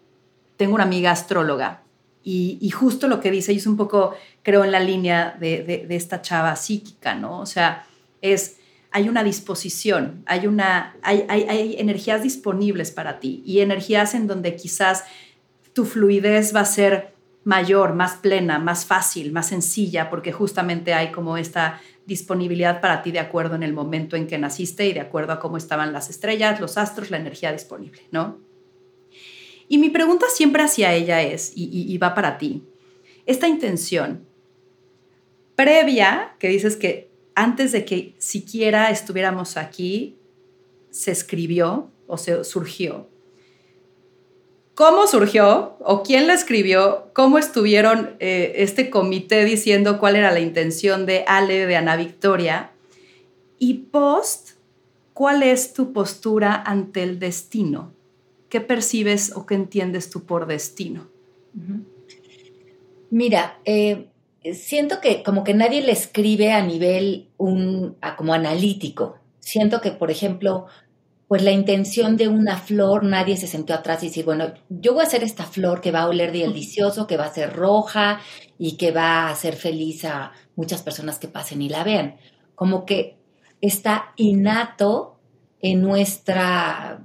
[0.57, 1.83] tengo una amiga astróloga
[2.25, 6.23] y, justo lo que dice, es un poco, creo, en la línea de, de esta
[6.23, 7.39] chava psíquica, ¿no?
[7.41, 7.85] O sea,
[8.23, 8.57] es
[8.91, 14.57] hay una disposición, hay, una, hay, hay, energías disponibles para ti y energías en donde
[14.57, 15.05] quizás
[15.75, 17.14] tu fluidez va a ser
[17.45, 23.13] mayor, más plena, más fácil, más sencilla, porque justamente hay como esta disponibilidad para ti
[23.13, 26.11] de acuerdo en el momento en que naciste y de acuerdo a cómo estaban las
[26.11, 28.39] estrellas, los astros, la energía disponible, ¿no?
[29.69, 32.65] Y mi pregunta siempre hacia ella es, y, y va para ti,
[33.27, 34.27] esta intención
[35.55, 40.17] previa, que dices que antes de que siquiera estuviéramos aquí,
[40.91, 43.09] se escribió o se surgió?
[44.75, 47.09] ¿Cómo surgió o quién la escribió?
[47.13, 52.73] ¿Cómo estuvieron eh, este comité diciendo cuál era la intención de Ale, de Ana Victoria?
[53.59, 54.51] Y post,
[55.13, 57.93] ¿cuál es tu postura ante el destino?
[58.49, 61.09] ¿Qué percibes o qué entiendes tú por destino?
[63.11, 64.09] Mira, eh,
[64.55, 69.19] siento que como que nadie le escribe a nivel un, como analítico.
[69.39, 70.67] Siento que, por ejemplo,
[71.35, 75.03] pues la intención de una flor, nadie se sentó atrás y dice, bueno, yo voy
[75.03, 78.21] a hacer esta flor que va a oler delicioso, que va a ser roja
[78.57, 82.19] y que va a hacer feliz a muchas personas que pasen y la vean.
[82.55, 83.17] Como que
[83.61, 85.19] está innato
[85.61, 87.03] en nuestra,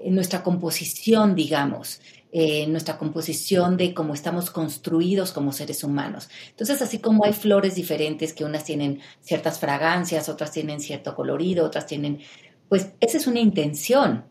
[0.00, 2.00] en nuestra composición, digamos,
[2.32, 6.28] en nuestra composición de cómo estamos construidos como seres humanos.
[6.50, 11.64] Entonces, así como hay flores diferentes, que unas tienen ciertas fragancias, otras tienen cierto colorido,
[11.64, 12.20] otras tienen
[12.68, 14.24] pues esa es una intención.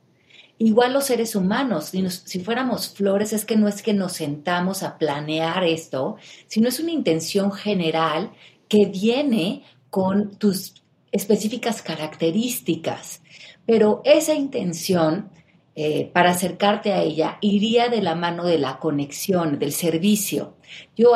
[0.59, 1.91] Igual los seres humanos,
[2.25, 6.79] si, fuéramos flores, es que no es que nos sentamos a planear esto, sino es
[6.79, 8.31] una intención general
[8.67, 13.21] que viene con tus específicas características.
[13.67, 15.29] Pero esa intención,
[15.75, 20.55] eh, para acercarte a ella, iría de la mano de la conexión, del servicio.
[20.95, 21.11] Yo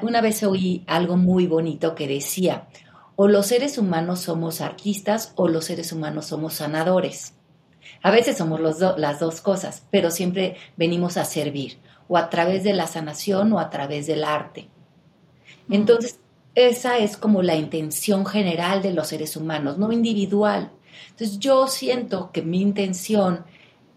[0.00, 2.66] una vez oí algo muy bonito que decía,
[3.16, 7.34] o los seres humanos somos artistas o los seres humanos somos sanadores.
[8.02, 12.74] A veces somos las dos cosas, pero siempre venimos a servir, o a través de
[12.74, 14.68] la sanación o a través del arte.
[15.70, 16.20] Entonces,
[16.54, 20.70] esa es como la intención general de los seres humanos, no individual.
[21.10, 23.44] Entonces, yo siento que mi intención,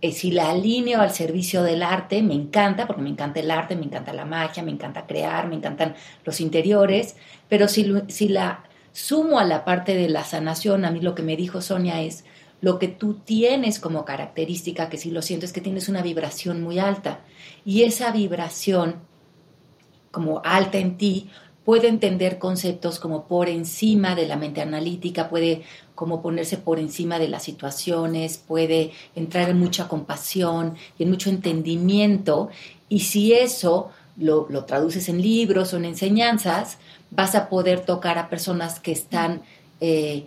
[0.02, 3.76] es si la alineo al servicio del arte, me encanta, porque me encanta el arte,
[3.76, 7.18] me encanta la magia, me encanta crear, me encantan los interiores,
[7.50, 11.24] pero si, si la Sumo a la parte de la sanación, a mí lo que
[11.24, 12.26] me dijo Sonia es,
[12.62, 16.62] lo que tú tienes como característica, que si lo siento, es que tienes una vibración
[16.62, 17.22] muy alta.
[17.64, 18.96] Y esa vibración,
[20.12, 21.30] como alta en ti,
[21.64, 25.64] puede entender conceptos como por encima de la mente analítica, puede
[25.96, 31.30] como ponerse por encima de las situaciones, puede entrar en mucha compasión y en mucho
[31.30, 32.50] entendimiento.
[32.90, 36.78] Y si eso lo, lo traduces en libros o en enseñanzas,
[37.12, 39.42] vas a poder tocar a personas que están,
[39.82, 40.26] eh,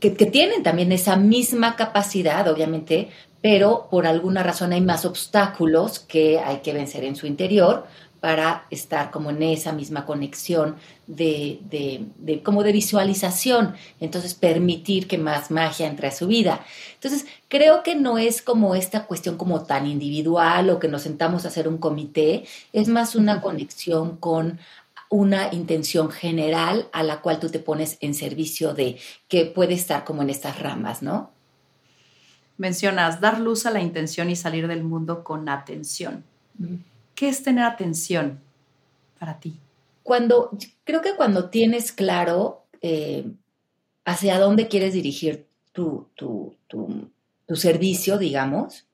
[0.00, 3.10] que, tienen también esa misma capacidad, obviamente,
[3.42, 7.86] pero por alguna razón hay más obstáculos que hay que vencer en su interior
[8.20, 10.76] para estar como en esa misma conexión
[11.06, 16.64] de, de, como de visualización, entonces permitir que más magia entre a su vida.
[16.94, 21.44] Entonces, creo que no es como esta cuestión como tan individual o que nos sentamos
[21.44, 24.60] a hacer un comité, es más una conexión con
[25.10, 30.04] una intención general a la cual tú te pones en servicio de, que puede estar
[30.04, 31.32] como en estas ramas, ¿no?
[32.56, 36.24] Mencionas dar luz a la intención y salir del mundo con atención.
[37.14, 38.40] ¿Qué es tener atención
[39.18, 39.58] para ti?
[40.02, 43.26] Cuando, creo que cuando tienes claro eh,
[44.04, 48.86] hacia dónde quieres dirigir tu, tu, tu servicio, digamos,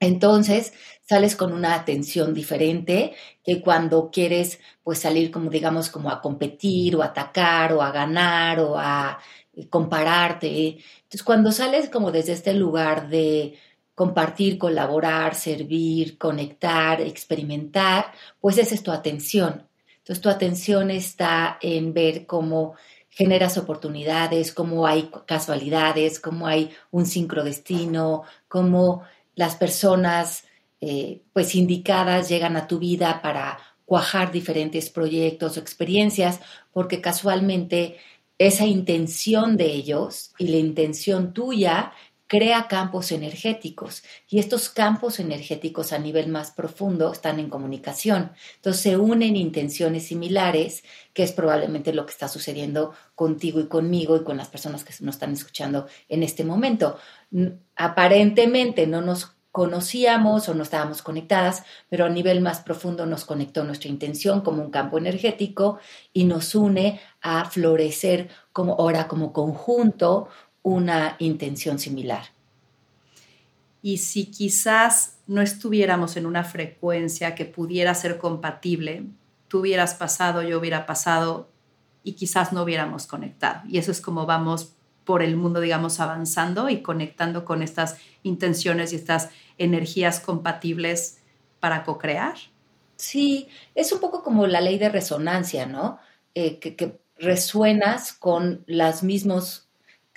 [0.00, 0.72] entonces
[1.08, 6.96] sales con una atención diferente que cuando quieres pues salir como digamos como a competir
[6.96, 9.18] o a atacar o a ganar o a
[9.54, 10.78] eh, compararte.
[11.02, 13.54] Entonces cuando sales como desde este lugar de
[13.94, 19.68] compartir, colaborar, servir, conectar, experimentar, pues esa es tu atención.
[19.98, 22.74] Entonces tu atención está en ver cómo
[23.10, 29.02] generas oportunidades, cómo hay casualidades, cómo hay un sincrodestino, cómo
[29.38, 30.42] las personas
[30.80, 36.40] eh, pues indicadas llegan a tu vida para cuajar diferentes proyectos o experiencias,
[36.72, 37.98] porque casualmente
[38.36, 41.92] esa intención de ellos y la intención tuya
[42.28, 48.32] crea campos energéticos y estos campos energéticos a nivel más profundo están en comunicación.
[48.56, 54.16] Entonces se unen intenciones similares, que es probablemente lo que está sucediendo contigo y conmigo
[54.16, 56.98] y con las personas que nos están escuchando en este momento.
[57.74, 63.64] Aparentemente no nos conocíamos o no estábamos conectadas, pero a nivel más profundo nos conectó
[63.64, 65.78] nuestra intención como un campo energético
[66.12, 70.28] y nos une a florecer como ahora como conjunto
[70.68, 72.26] una intención similar.
[73.80, 79.04] Y si quizás no estuviéramos en una frecuencia que pudiera ser compatible,
[79.48, 81.48] tú hubieras pasado, yo hubiera pasado
[82.02, 83.62] y quizás no hubiéramos conectado.
[83.66, 88.92] Y eso es como vamos por el mundo, digamos, avanzando y conectando con estas intenciones
[88.92, 91.18] y estas energías compatibles
[91.60, 92.36] para co-crear.
[92.96, 95.98] Sí, es un poco como la ley de resonancia, ¿no?
[96.34, 99.67] Eh, que, resuenas con las mismos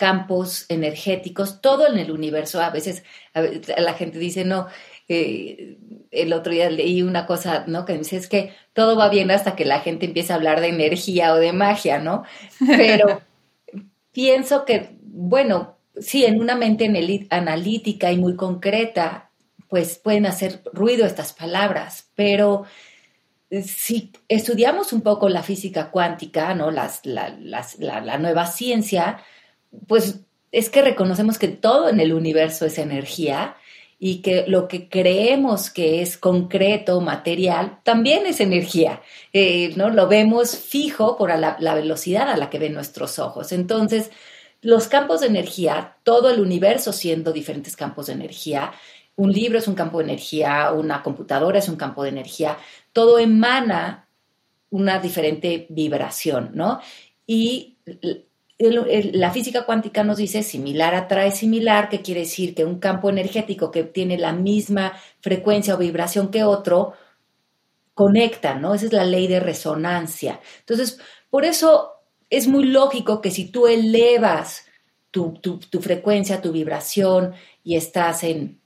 [0.02, 2.60] campos energéticos, todo en el universo.
[2.60, 4.66] A veces, la gente dice, no,
[5.06, 5.78] eh,
[6.10, 7.84] el otro día leí una cosa, ¿no?
[7.84, 10.70] Que dice, es que todo va bien hasta que la gente empieza a hablar de
[10.70, 12.24] energía o de magia, ¿no?
[12.66, 13.22] Pero
[14.12, 16.90] pienso que, bueno, sí, en una mente
[17.30, 19.30] analítica y muy concreta,
[19.68, 22.64] pues pueden hacer ruido estas palabras, pero
[23.62, 26.72] si estudiamos un poco la física cuántica, ¿no?
[26.72, 27.36] Las, la,
[27.78, 29.18] la, nueva ciencia,
[29.86, 30.20] pues
[30.52, 33.56] es que reconocemos que todo en el universo es energía
[33.98, 39.00] y que lo que creemos que es concreto, material, también es energía,
[39.32, 39.90] eh, ¿no?
[39.90, 43.52] Lo vemos fijo por la, la, velocidad a la que ven nuestros ojos.
[43.52, 44.10] Entonces,
[44.60, 48.72] los campos de energía, todo el universo siendo diferentes campos de energía,
[49.14, 52.58] un libro es un campo de energía, una computadora es un campo de energía,
[52.92, 54.08] todo emana
[54.70, 56.80] una diferente vibración, ¿no?
[57.26, 57.76] Y
[58.58, 63.70] la física cuántica nos dice similar atrae similar, que quiere decir que un campo energético
[63.70, 66.92] que tiene la misma frecuencia o vibración que otro,
[67.94, 68.74] conecta, ¿no?
[68.74, 70.40] Esa es la ley de resonancia.
[70.60, 70.98] Entonces,
[71.28, 71.92] por eso
[72.30, 74.66] es muy lógico que si tú elevas
[75.10, 78.62] tu, tu frecuencia, tu vibración y estás en,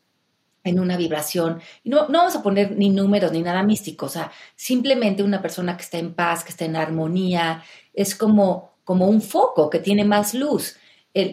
[0.67, 1.61] en una vibración.
[1.85, 5.41] Y no, no vamos a poner ni números ni nada místico, o sea, simplemente una
[5.41, 7.63] persona que está en paz, que está en armonía,
[7.95, 10.77] es como, como un foco que tiene más luz.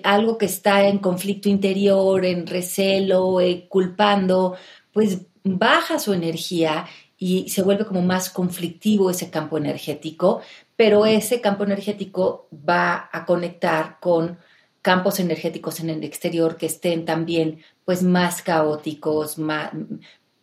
[0.04, 4.56] Algo que está en conflicto interior, en recelo, eh, culpando,
[4.92, 6.88] pues baja su energía
[7.18, 10.42] y se vuelve como más conflictivo ese campo energético,
[10.76, 14.40] pero ese campo energético va a conectar con
[14.82, 19.38] campos energéticos en el exterior que estén también pues más caóticos,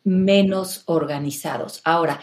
[0.05, 1.81] menos organizados.
[1.85, 2.21] Ahora,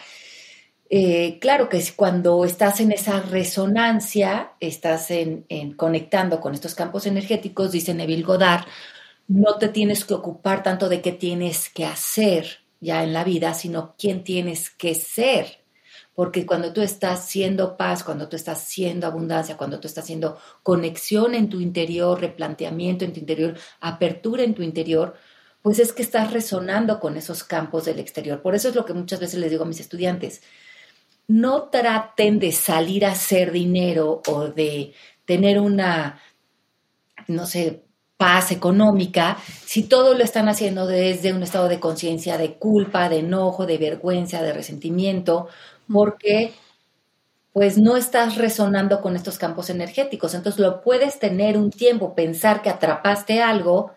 [0.89, 7.71] eh, claro que cuando estás en esa resonancia, estás en, conectando con estos campos energéticos,
[7.71, 8.65] dice Neville Goddard,
[9.27, 13.53] no te tienes que ocupar tanto de qué tienes que hacer ya en la vida,
[13.53, 15.67] sino quién tienes que ser
[16.17, 20.39] porque cuando tú estás siendo paz, cuando tú estás siendo abundancia, cuando tú estás haciendo
[20.63, 25.13] conexión en tu interior, replanteamiento en tu interior, apertura en tu interior,
[25.61, 28.41] pues es que estás resonando con esos campos del exterior.
[28.41, 30.41] Por eso es lo que muchas veces les digo a mis estudiantes.
[31.27, 34.93] No traten de salir a hacer dinero o de
[35.25, 36.21] tener una,
[37.27, 37.83] no sé,
[38.17, 43.19] paz económica, si todo lo están haciendo desde un estado de conciencia, de culpa, de
[43.19, 45.47] enojo, de vergüenza, de resentimiento,
[45.91, 46.53] porque
[47.53, 50.33] pues no estás resonando con estos campos energéticos.
[50.35, 53.91] Entonces lo puedes tener un tiempo, pensar que atrapaste algo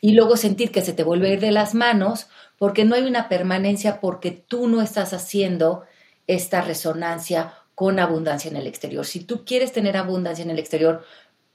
[0.00, 2.26] y luego sentir que se te vuelve a ir de las manos
[2.58, 5.84] porque no hay una permanencia porque tú no estás haciendo
[6.26, 9.04] esta resonancia con abundancia en el exterior.
[9.04, 11.04] Si tú quieres tener abundancia en el exterior,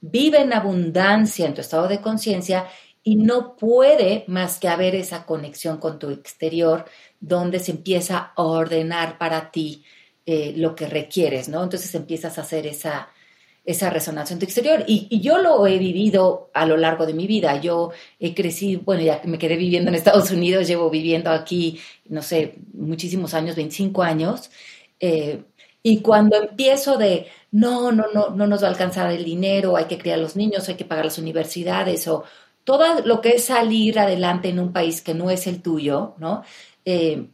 [0.00, 2.66] vive en abundancia en tu estado de conciencia
[3.02, 6.84] y no puede más que haber esa conexión con tu exterior
[7.18, 9.84] donde se empieza a ordenar para ti
[10.26, 11.62] eh, lo que requieres, ¿no?
[11.62, 13.08] Entonces empiezas a hacer esa,
[13.64, 14.84] esa resonancia en tu exterior.
[14.86, 17.60] Y, yo lo he vivido a lo largo de mi vida.
[17.60, 22.22] Yo he crecido, bueno, ya me quedé viviendo en Estados Unidos, llevo viviendo aquí, no
[22.22, 24.50] sé, muchísimos años, 25 años.
[24.98, 25.42] Eh,
[25.82, 29.86] y cuando empiezo de, no, no, no, no nos va a alcanzar el dinero, hay
[29.86, 32.24] que criar a los niños, hay que pagar las universidades o
[32.64, 36.42] todo lo que es salir adelante en un país que no es el tuyo, ¿no?
[36.84, 37.26] Eh,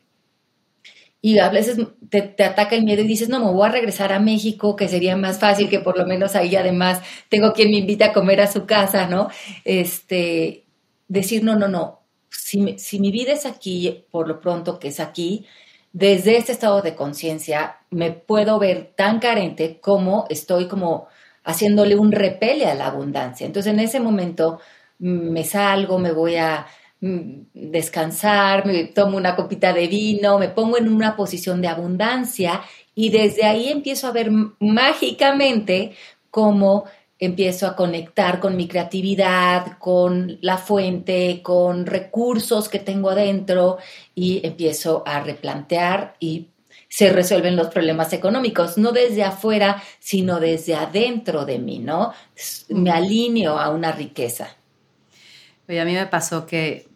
[1.27, 1.77] y a veces
[2.09, 5.17] te, ataca el miedo y dices, no, me voy a regresar a México, que sería
[5.17, 8.47] más fácil, que por lo menos ahí además tengo quien me invita a comer a
[8.47, 9.29] su casa, ¿no?
[9.65, 10.67] Este,
[11.09, 15.01] decir, no, no, no, si, si mi vida es aquí, por lo pronto que es
[15.01, 15.47] aquí,
[15.93, 21.09] desde este estado de conciencia me puedo ver tan carente como estoy como
[21.43, 23.49] haciéndole un repele a la abundancia.
[23.49, 24.61] Entonces en ese momento
[25.01, 26.69] mm, me salgo, me voy a
[27.01, 32.63] descansar, me tomo una copita de vino, me pongo en una posición de abundancia
[32.95, 35.93] y desde ahí empiezo a ver mágicamente
[36.31, 36.85] cómo
[37.19, 43.79] empiezo a conectar con mi creatividad, con la fuente, con recursos que tengo adentro
[44.15, 46.49] y empiezo a replantear y
[46.89, 52.13] se resuelven los problemas económicos, no desde afuera, sino desde adentro de mí, ¿no?
[52.69, 54.56] Me alineo a una riqueza.
[55.69, 56.89] Oye, a mí me pasó que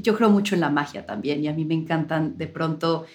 [0.00, 3.06] yo creo mucho en la magia también y a mí me encantan de pronto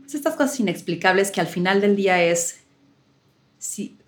[0.00, 2.60] pues, estas cosas inexplicables que al final del día es,
[3.58, 3.98] si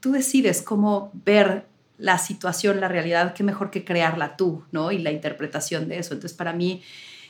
[0.00, 1.66] tú decides cómo ver
[1.98, 4.90] la situación, la realidad, qué mejor que crearla tú, ¿no?
[4.90, 6.14] Y la interpretación de eso.
[6.14, 6.82] Entonces, para mí,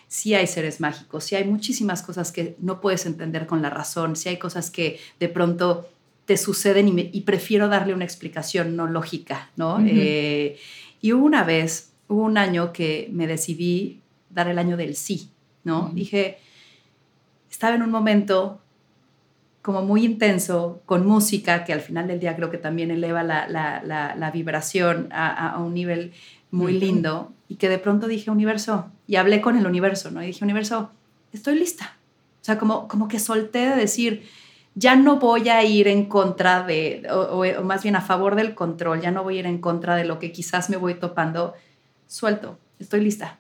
[0.09, 4.17] sí hay seres mágicos, sí hay muchísimas cosas que no puedes entender con la razón,
[4.17, 5.91] sí hay cosas que de pronto
[6.25, 9.85] te suceden y, prefiero darle una explicación no lógica, ¿no?
[9.85, 10.57] Eh,
[11.03, 14.01] y hubo una vez, hubo un año que me decidí
[14.31, 15.31] dar el año del sí,
[15.65, 15.91] ¿no?
[15.93, 16.39] Dije,
[17.51, 18.61] estaba en un momento
[19.61, 24.31] como muy intenso, con música, que al final del día creo que también eleva la,
[24.33, 26.13] vibración a, un nivel
[26.51, 30.23] muy lindo, y que de pronto dije, universo, y hablé con el universo, ¿no?
[30.23, 30.91] Y dije, universo,
[31.33, 31.97] estoy lista.
[32.41, 34.29] O sea, como, como que solté de decir,
[34.75, 38.55] ya no voy a ir en contra de, o, o, más bien a favor del
[38.55, 41.55] control, ya no voy a ir en contra de lo que quizás me voy topando,
[42.07, 43.39] suelto, estoy lista.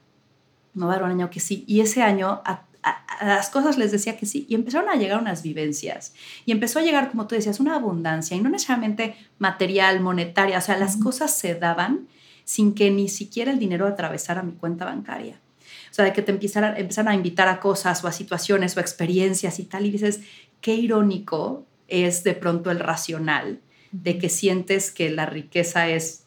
[0.74, 1.64] No va a dar un año que sí.
[1.66, 5.20] Y ese año a a, las cosas les decía que sí y empezaron a llegar
[5.20, 6.14] unas vivencias
[6.44, 10.60] y empezó a llegar, como tú decías, una abundancia y no necesariamente material, monetaria, o
[10.60, 12.08] sea, las cosas se daban
[12.44, 15.40] sin que ni siquiera el dinero atravesara mi cuenta bancaria.
[15.90, 18.82] O sea, de que te empezaran, a invitar a cosas o a situaciones o a
[18.82, 20.20] experiencias y tal, y dices,
[20.62, 23.60] qué irónico es de pronto el racional
[23.90, 26.24] de que sientes que la riqueza es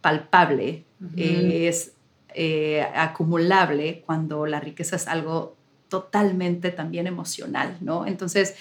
[0.00, 0.84] palpable,
[1.16, 1.94] es
[2.32, 5.56] eh, acumulable, cuando la riqueza es algo
[5.88, 8.06] totalmente también emocional, ¿no?
[8.06, 8.54] Entonces,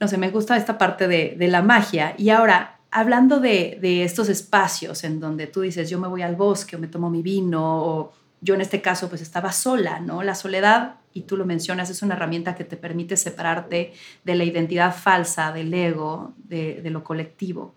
[0.00, 2.14] no sé, me gusta esta parte de, la magia.
[2.18, 6.74] Y ahora, hablando de, estos espacios en donde tú dices, yo me voy al bosque
[6.74, 10.24] o me tomo mi vino, o yo en este caso pues estaba sola, ¿no?
[10.24, 13.92] La soledad, y tú lo mencionas, es una herramienta que te permite separarte
[14.24, 17.74] de la identidad falsa, del ego, de, de lo colectivo.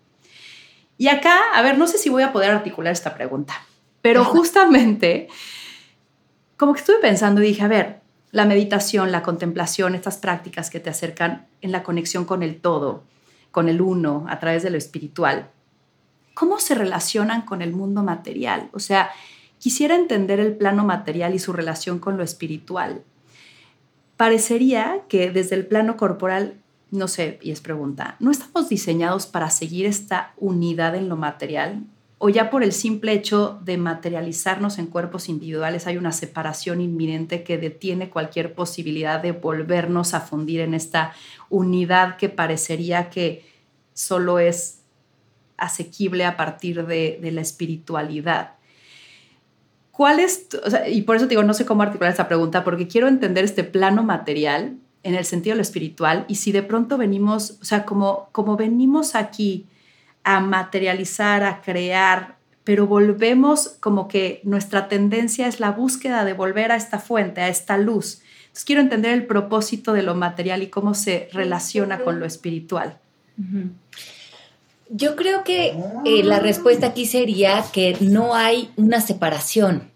[0.98, 3.54] Y acá, a ver, no sé si voy a poder articular esta pregunta,
[4.00, 5.28] pero justamente,
[6.56, 10.80] como que estuve pensando y dije, a ver, la meditación, la contemplación, estas prácticas que
[10.80, 13.04] te acercan en la conexión con el todo,
[13.50, 15.50] con el uno, a través de lo espiritual,
[16.34, 18.68] ¿cómo se relacionan con el mundo material?
[18.72, 19.10] O sea,
[19.58, 23.02] quisiera entender el plano material y su relación con lo espiritual.
[24.16, 26.54] Parecería que desde el plano corporal,
[26.90, 31.84] no sé, y es pregunta, ¿no estamos diseñados para seguir esta unidad en lo material?
[32.18, 37.42] o ya por el simple hecho de materializarnos en cuerpos individuales hay una separación inminente
[37.42, 41.12] que detiene cualquier posibilidad de volvernos a fundir en esta
[41.50, 43.44] unidad que parecería que
[43.92, 44.80] solo es
[45.58, 48.52] asequible a partir de, la espiritualidad.
[49.96, 50.46] ¿Cuál es,
[50.90, 54.02] y por eso digo, no sé cómo articular esta pregunta, porque quiero entender este plano
[54.02, 58.28] material en el sentido de lo espiritual y si de pronto venimos, o sea, como,
[58.32, 59.64] como venimos aquí,
[60.22, 66.72] a materializar, a crear, pero volvemos como que nuestra tendencia es la búsqueda de volver
[66.72, 68.20] a esta fuente, a esta luz.
[68.40, 72.98] Entonces quiero entender el propósito de lo material y cómo se relaciona con lo espiritual.
[74.88, 79.90] Yo creo que eh, la respuesta aquí sería que no hay una separación.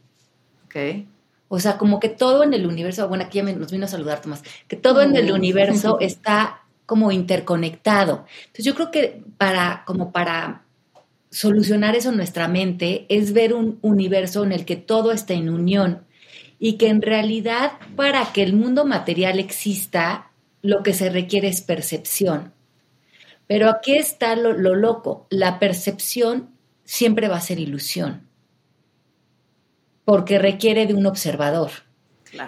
[0.67, 1.07] Okay.
[1.49, 4.23] O sea, como que todo en el universo, bueno, aquí ya nos vino a saludar
[4.23, 8.25] Tomás, que todo en el universo está como interconectado.
[8.47, 10.63] Entonces yo creo que para, como para
[11.31, 15.49] solucionar eso en nuestra mente es ver un universo en el que todo está en
[15.49, 16.05] unión
[16.59, 20.31] y que en realidad para que el mundo material exista,
[20.63, 22.53] lo que se requiere es percepción.
[23.51, 26.51] Pero aquí está lo, loco, la percepción
[26.85, 28.29] siempre va a ser ilusión,
[30.05, 31.73] porque requiere de un observador.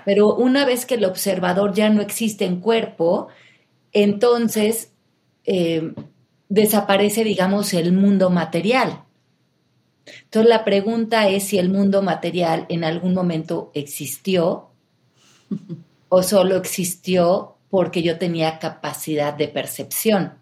[0.05, 3.26] Pero una vez que el observador ya no existe en cuerpo,
[3.90, 4.92] entonces
[5.44, 5.92] eh,
[6.48, 9.03] desaparece, digamos, el mundo material.
[10.07, 14.70] Entonces la pregunta es si el mundo material en algún momento existió
[16.09, 20.40] o solo existió porque yo tenía capacidad de percepción.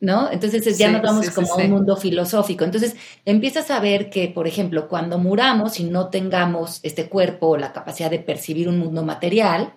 [0.00, 0.30] ¿No?
[0.30, 2.64] Entonces ya nos vamos como a un mundo filosófico.
[2.64, 2.94] Entonces
[3.24, 7.72] empiezas a ver que, por ejemplo, cuando muramos y no tengamos este cuerpo o la
[7.72, 9.72] capacidad de percibir un mundo material,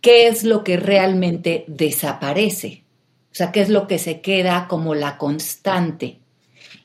[0.00, 2.84] qué es lo que realmente desaparece.
[3.32, 6.20] O sea, qué es lo que se queda como la constante.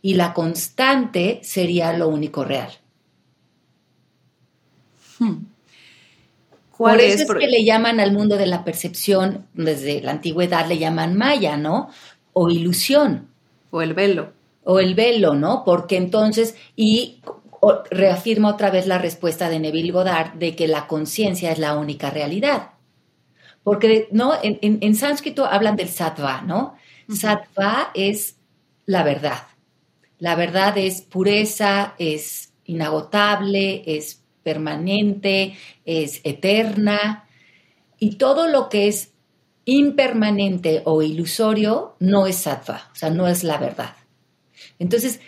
[0.01, 2.71] Y la constante sería lo único real.
[5.17, 5.54] Hmm.
[6.77, 10.77] Por eso es, que le llaman al mundo de la percepción, desde la antigüedad le
[10.77, 11.89] llaman maya, ¿no?
[12.33, 13.29] O ilusión.
[13.71, 14.33] O el velo.
[14.63, 15.63] O el velo, ¿no?
[15.63, 17.21] Porque entonces, y
[17.89, 22.09] reafirma otra vez la respuesta de Neville Goddard de que la conciencia es la única
[22.09, 22.71] realidad.
[23.63, 24.33] Porque, ¿no?
[24.43, 26.75] En, sánscrito hablan del sattva, ¿no?
[27.09, 28.37] Sattva es
[28.85, 29.43] la verdad.
[30.19, 37.27] La verdad es pureza, es inagotable, es permanente, es eterna.
[37.99, 39.11] Y todo lo que es
[39.65, 43.95] impermanente o ilusorio no es sattva, o sea, no es la verdad.
[44.77, 45.19] Entonces,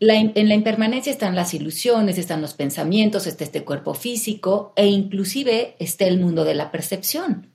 [0.00, 5.76] en la impermanencia están las ilusiones, están los pensamientos, está este cuerpo físico e inclusive
[5.78, 7.48] está el mundo de la percepción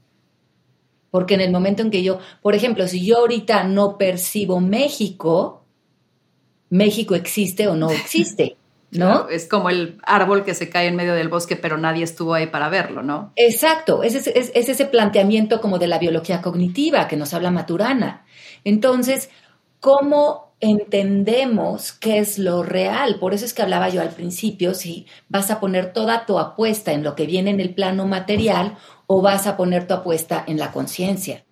[1.09, 5.63] Porque en el momento en que yo, por ejemplo, si yo ahorita no percibo México,
[6.69, 8.57] México existe o no existe.
[8.99, 9.27] ¿No?
[9.29, 12.47] es como el árbol que se cae en medio del bosque, pero nadie estuvo ahí
[12.47, 13.33] para verlo, ¿no?
[13.35, 18.25] Exacto, es, es, es ese planteamiento como de la biología cognitiva que nos habla Maturana.
[18.63, 19.29] Entonces,
[19.79, 23.19] ¿cómo entendemos qué es lo real?
[23.19, 26.93] Por eso es que hablaba yo al principio, si vas a poner toda tu apuesta
[26.93, 28.77] en lo que viene en el plano material
[29.07, 31.43] o vas a poner tu apuesta en la conciencia.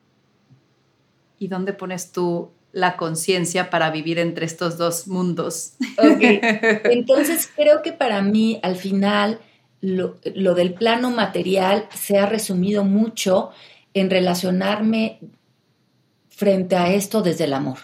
[1.38, 5.74] ¿Y dónde pones tú la conciencia para vivir entre estos dos mundos.
[6.84, 9.40] Entonces creo que para mí al final
[9.82, 10.16] lo,
[10.56, 13.52] del plano material se ha resumido mucho
[13.94, 15.20] en relacionarme
[16.30, 17.80] frente a esto desde el amor.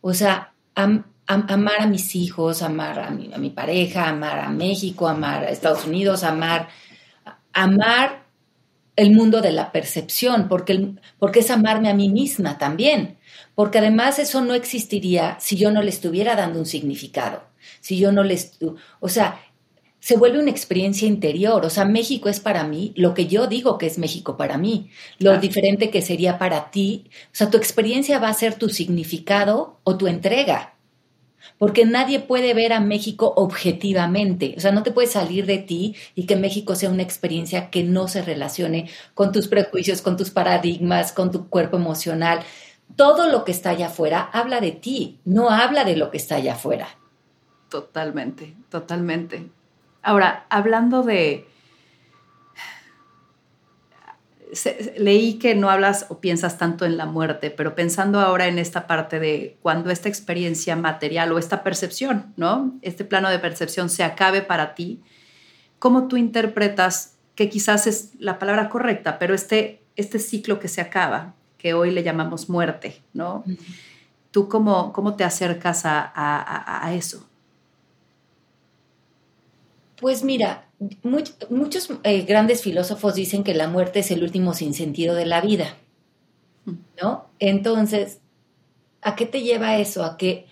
[0.00, 5.08] O sea, amar a mis hijos, amar a mi, a mi, pareja, amar a México,
[5.08, 6.68] amar a Estados Unidos, amar,
[7.52, 8.25] amar
[8.96, 13.18] el mundo de la percepción, porque, porque es amarme a mí misma también.
[13.54, 17.44] Porque además eso no existiría si yo no le estuviera dando un significado,
[17.80, 18.58] si yo no les,
[19.00, 19.40] o sea,
[19.98, 23.76] se vuelve una experiencia interior, o sea, México es para mí lo que yo digo
[23.76, 28.18] que es México para mí, lo diferente que sería para ti, o sea, tu experiencia
[28.18, 30.75] va a ser tu significado o tu entrega.
[31.58, 34.54] Porque nadie puede ver a México objetivamente.
[34.56, 37.82] O sea, no te puedes salir de ti y que México sea una experiencia que
[37.82, 42.40] no se relacione con tus prejuicios, con tus paradigmas, con tu cuerpo emocional
[42.94, 46.36] todo lo que está allá afuera habla de ti, no habla de lo que está
[46.36, 46.88] allá afuera.
[47.68, 49.50] Totalmente, totalmente.
[50.02, 51.48] Ahora, hablando de...
[54.96, 58.86] leí que no hablas o piensas tanto en la muerte, pero pensando ahora en esta
[58.86, 62.74] parte de cuando esta experiencia material o esta percepción, ¿no?
[62.82, 65.02] Este plano de percepción se acabe para ti,
[65.78, 70.80] ¿cómo tú interpretas que quizás es la palabra correcta, pero este, este ciclo que se
[70.80, 73.44] acaba, que hoy le llamamos muerte, ¿no?
[74.30, 77.28] ¿Tú cómo, cómo te acercas a, eso?
[80.00, 80.65] Pues mira,
[81.50, 85.76] muchos eh, grandes filósofos dicen que la muerte es el último sinsentido de la vida,
[87.00, 87.26] ¿no?
[87.38, 88.20] Entonces,
[89.02, 90.04] ¿a qué te lleva eso?
[90.04, 90.46] A que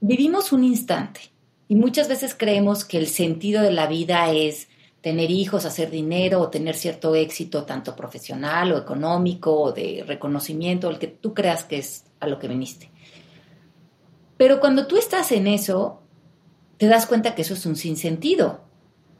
[0.00, 1.20] vivimos un instante
[1.68, 4.68] y muchas veces creemos que el sentido de la vida es
[5.00, 10.90] tener hijos, hacer dinero o tener cierto éxito, tanto profesional o económico o de reconocimiento,
[10.90, 12.90] el que tú creas que es a lo que viniste.
[14.36, 16.02] Pero cuando tú estás en eso,
[16.78, 18.62] te das cuenta que eso es un sinsentido.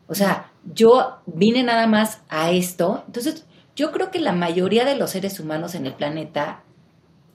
[0.06, 3.04] O sea, yo vine nada más a esto.
[3.06, 3.44] Entonces,
[3.76, 6.62] yo creo que la mayoría de los seres humanos en el planeta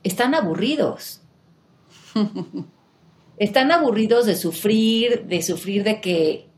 [0.03, 1.21] están aburridos.
[3.37, 6.49] están aburridos de sufrir, de sufrir de que,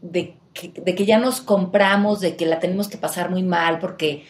[0.00, 4.24] de de que ya nos compramos, de que la tenemos que pasar muy mal, porque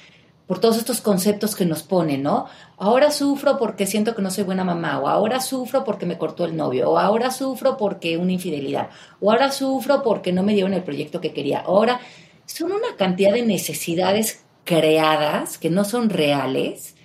[0.46, 2.46] por todos estos conceptos que nos ponen, ¿no?
[2.76, 6.44] Ahora sufro porque siento que no soy buena mamá, o ahora sufro porque me cortó
[6.44, 8.90] el novio, o ahora sufro porque una infidelidad,
[9.20, 11.60] o ahora sufro porque no me dieron el proyecto que quería.
[11.60, 12.00] Ahora
[12.46, 16.96] son una cantidad de necesidades creadas que no son reales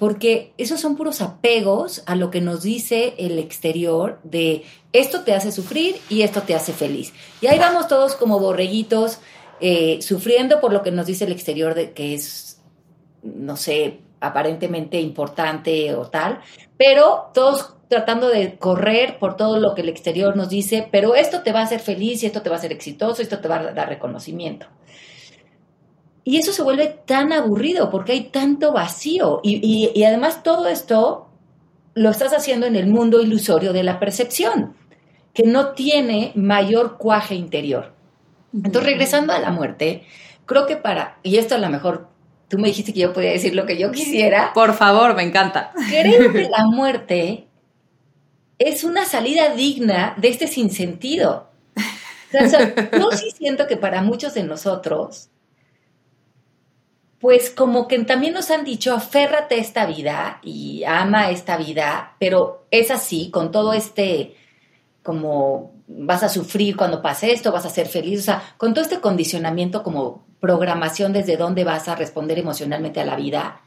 [0.00, 5.34] porque esos son puros apegos a lo que nos dice el exterior de esto te
[5.34, 7.12] hace sufrir y esto te hace feliz.
[7.42, 9.18] Y ahí vamos todos como borreguitos
[9.60, 12.49] eh, sufriendo por lo que nos dice el exterior de que es,
[13.22, 16.40] no sé, aparentemente importante o tal,
[16.76, 21.42] pero todos tratando de correr por todo lo que el exterior nos dice, pero esto
[21.42, 23.56] te va a hacer feliz y esto te va a hacer exitoso, esto te va
[23.56, 24.66] a dar reconocimiento.
[26.22, 29.40] Y eso se vuelve tan aburrido porque hay tanto vacío.
[29.42, 31.28] Y, además todo esto
[31.94, 34.76] lo estás haciendo en el mundo ilusorio de la percepción,
[35.34, 37.92] que no tiene mayor cuaje interior.
[38.52, 40.04] Entonces, regresando a la muerte,
[40.46, 42.08] creo que para, y esto a lo mejor
[42.50, 44.52] tú me dijiste que yo podía decir lo que yo quisiera.
[44.52, 45.72] Por favor, me encanta.
[45.88, 47.46] Creo que la muerte
[48.58, 51.48] es una salida digna de este sinsentido.
[51.76, 55.30] O sea, yo sí siento que para muchos de nosotros
[57.20, 62.16] pues como que también nos han dicho, aférrate a esta vida y ama esta vida,
[62.18, 64.36] pero es así, con todo este,
[65.02, 68.82] como vas a sufrir cuando pase esto, vas a ser feliz, o sea, con todo
[68.82, 73.60] este condicionamiento como programación desde dónde vas a responder emocionalmente a la vida,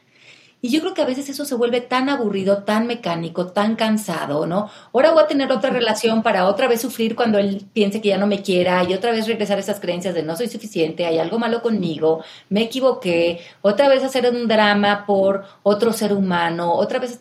[0.65, 4.47] y yo creo que a veces eso se vuelve tan aburrido, tan mecánico, tan cansado,
[4.47, 4.69] ¿no?
[4.93, 8.17] Ahora voy a tener otra relación para otra vez sufrir cuando él piense que ya
[8.17, 11.17] no me quiera y otra vez regresar a esas creencias de no soy suficiente, hay
[11.17, 16.99] algo malo conmigo, me equivoqué, otra vez hacer un drama por otro ser humano, otra
[16.99, 17.19] vez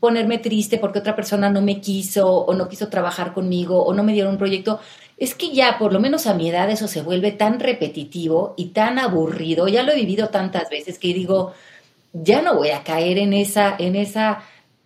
[0.00, 4.02] ponerme triste porque otra persona no me quiso o no quiso trabajar conmigo o no
[4.02, 4.80] me dieron un proyecto.
[5.16, 8.66] Es que ya, por lo menos a mi edad, eso se vuelve tan repetitivo y
[8.66, 9.66] tan aburrido.
[9.68, 11.52] Ya lo he vivido tantas veces que digo,
[12.12, 14.42] ya no voy a caer en esa, en esa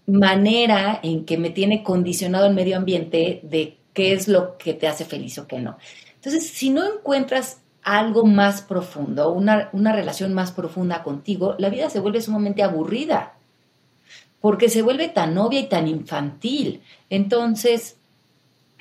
[0.07, 4.87] manera en que me tiene condicionado el medio ambiente de qué es lo que te
[4.87, 5.79] hace feliz o qué no.
[6.15, 11.91] Entonces, si no encuentras algo más profundo, una, una relación más profunda contigo, la vida
[11.91, 13.35] se vuelve sumamente aburrida,
[14.41, 16.83] porque se vuelve tan obvia y tan infantil.
[17.09, 17.97] Entonces,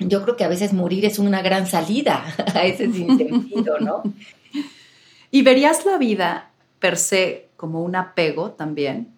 [0.00, 2.24] yo creo que a veces morir es una gran salida
[2.54, 4.02] a ese sinsentido, ¿no?
[5.30, 9.14] ¿Y verías la vida per se como un apego también?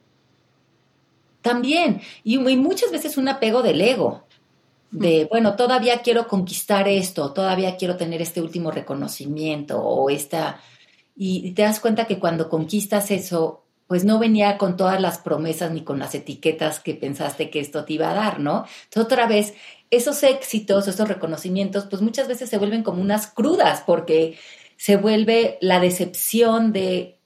[1.41, 4.25] También, y, muchas veces un apego del ego,
[4.93, 10.61] de, bueno, todavía quiero conquistar esto, todavía quiero tener este último reconocimiento o esta...
[11.17, 15.73] Y te das cuenta que cuando conquistas eso, pues no venía con todas las promesas
[15.73, 18.65] ni con las etiquetas que pensaste que esto te iba a dar, ¿no?
[18.85, 19.55] Entonces otra vez
[19.93, 24.39] esos éxitos, esos reconocimientos, pues muchas veces se vuelven como unas crudas porque
[24.77, 27.19] se vuelve la decepción de,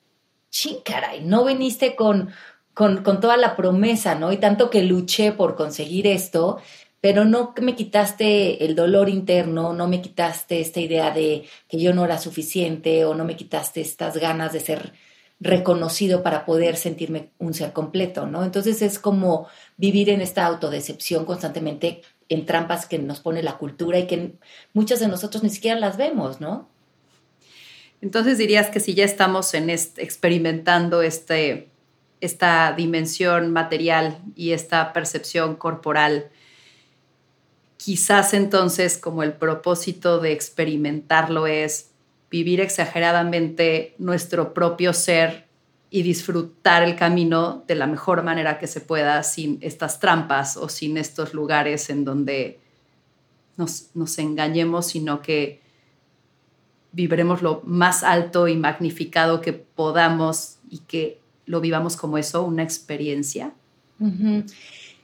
[0.50, 2.30] ching, caray, no viniste con,
[2.74, 4.32] con, con, toda la promesa, ¿no?
[4.32, 6.58] Y tanto que luché por conseguir esto,
[7.00, 11.94] pero no me quitaste el dolor interno, no me quitaste esta idea de que yo
[11.94, 14.92] no era suficiente o no me quitaste estas ganas de ser
[15.38, 18.42] reconocido para poder sentirme un ser completo, ¿no?
[18.42, 19.46] Entonces es como
[19.76, 24.32] vivir en esta autodecepción constantemente en trampas que nos pone la cultura y que
[24.72, 26.68] muchas de nosotros ni siquiera las vemos, ¿no?
[28.02, 31.70] Entonces dirías que si ya estamos en experimentando este,
[32.20, 36.30] esta dimensión material y esta percepción corporal,
[37.76, 41.90] quizás entonces como el propósito de experimentarlo es
[42.30, 45.45] vivir exageradamente nuestro propio ser
[45.90, 50.68] y disfrutar el camino de la mejor manera que se pueda sin estas trampas o
[50.68, 52.58] sin estos lugares en donde
[53.56, 55.62] nos, engañemos, sino que
[56.92, 62.62] viviremos lo más alto y magnificado que podamos y que lo vivamos como eso, una
[62.62, 63.54] experiencia.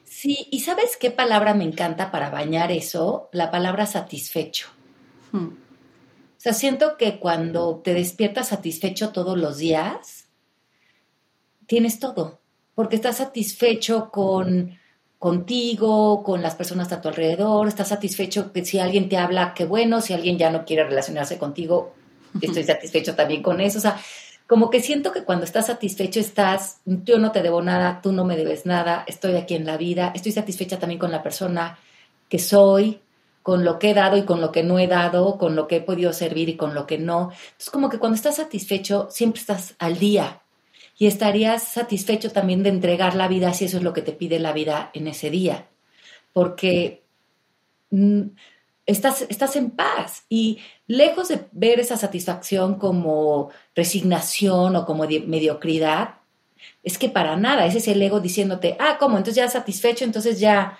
[0.04, 3.28] Sí, y ¿sabes qué palabra me encanta para bañar eso?
[3.32, 4.68] La palabra satisfecho.
[5.30, 5.46] Hmm.
[5.46, 10.21] O sea, siento que cuando te despiertas satisfecho todos los días,
[11.72, 12.38] tienes todo,
[12.74, 14.78] porque estás satisfecho con
[15.18, 19.64] contigo, con las personas a tu alrededor, estás satisfecho que si alguien te habla, qué
[19.64, 21.94] bueno, si alguien ya no quiere relacionarse contigo,
[22.42, 23.98] estoy satisfecho también con eso, o sea,
[24.46, 28.26] como que siento que cuando estás satisfecho estás, yo no te debo nada, tú no
[28.26, 31.78] me debes nada, estoy aquí en la vida, estoy satisfecha también con la persona
[32.28, 33.00] que soy,
[33.42, 35.76] con lo que he dado y con lo que no he dado, con lo que
[35.76, 37.30] he podido servir y con lo que no.
[37.32, 40.41] Entonces, como que cuando estás satisfecho, siempre estás al día,
[40.98, 44.38] y estarías satisfecho también de entregar la vida si eso es lo que te pide
[44.38, 45.66] la vida en ese día,
[46.32, 47.02] porque
[47.90, 48.22] mm,
[48.86, 56.16] estás, estás en paz y lejos de ver esa satisfacción como resignación o como mediocridad,
[56.82, 59.16] es que para nada, ese es el ego diciéndote, ah, ¿cómo?
[59.16, 60.78] Entonces ya satisfecho, entonces ya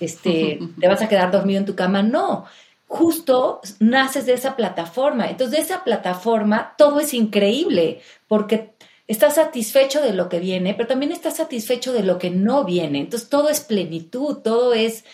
[0.00, 2.02] este, te vas a quedar dormido en tu cama.
[2.02, 2.44] No,
[2.86, 5.28] justo naces de esa plataforma.
[5.28, 8.73] Entonces de esa plataforma todo es increíble porque
[9.06, 13.00] estás satisfecho de lo que viene, pero también estás satisfecho de lo que no viene.
[13.00, 15.04] Entonces todo es plenitud, todo es,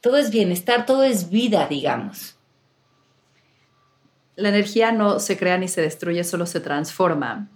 [0.00, 2.36] todo es bienestar, todo es vida, digamos.
[4.34, 7.48] La energía no se crea ni se destruye, solo se transforma.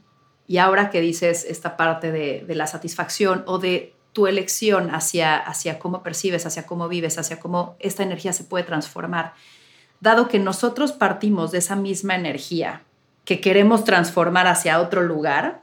[0.47, 5.79] Y ahora que dices esta parte de, la satisfacción o de tu elección hacia, hacia
[5.79, 9.35] cómo percibes, hacia cómo vives, hacia cómo esta energía se puede transformar,
[10.01, 12.83] dado que nosotros partimos de esa misma energía
[13.25, 15.60] que queremos transformar hacia otro lugar,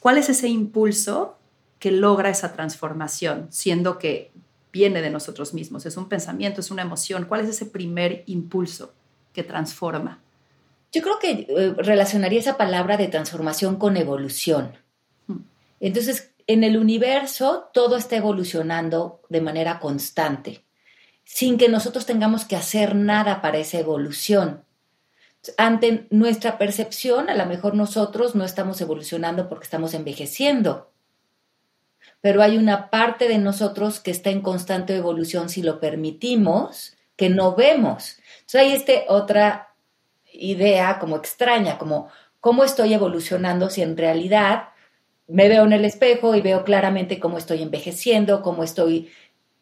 [0.00, 1.36] ¿Cuál es ese impulso
[1.78, 4.30] que logra esa transformación, siendo que
[4.72, 5.86] viene de nosotros mismos?
[5.86, 7.24] Es un pensamiento, es una emoción.
[7.24, 8.92] ¿Cuál es ese primer impulso
[9.32, 10.20] que transforma?
[10.92, 14.72] Yo creo que eh, relacionaría esa palabra de transformación con evolución.
[15.26, 15.40] Hmm.
[15.80, 20.64] Entonces, en el universo todo está evolucionando de manera constante,
[21.24, 24.62] sin que nosotros tengamos que hacer nada para esa evolución
[25.56, 30.90] ante nuestra percepción, a lo mejor nosotros no estamos evolucionando porque estamos envejeciendo,
[32.20, 37.30] pero hay una parte de nosotros que está en constante evolución si lo permitimos, que
[37.30, 38.18] no vemos.
[38.40, 39.74] Entonces hay este, otra
[40.32, 42.08] idea como extraña, como
[42.40, 44.68] cómo estoy evolucionando si en realidad
[45.26, 49.10] me veo en el espejo y veo claramente cómo estoy envejeciendo, cómo estoy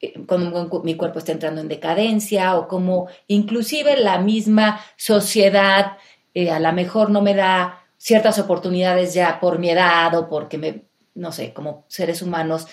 [0.00, 5.96] eh, cómo mi cuerpo está entrando en decadencia o cómo inclusive la misma sociedad
[6.34, 10.58] eh, a lo mejor no me da ciertas oportunidades ya por mi edad o porque
[10.58, 10.82] me,
[11.14, 12.66] no sé, como seres humanos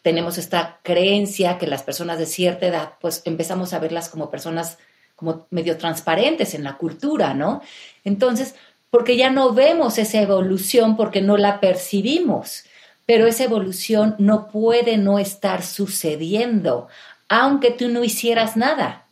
[0.00, 4.78] tenemos esta creencia que las personas de cierta edad pues empezamos a verlas como personas
[5.14, 7.60] como medio transparentes en la cultura, ¿no?
[8.02, 8.56] Entonces,
[8.90, 12.64] porque ya no vemos esa evolución porque no la percibimos,
[13.06, 16.88] pero esa evolución no puede no estar sucediendo,
[17.28, 19.06] aunque tú no hicieras nada,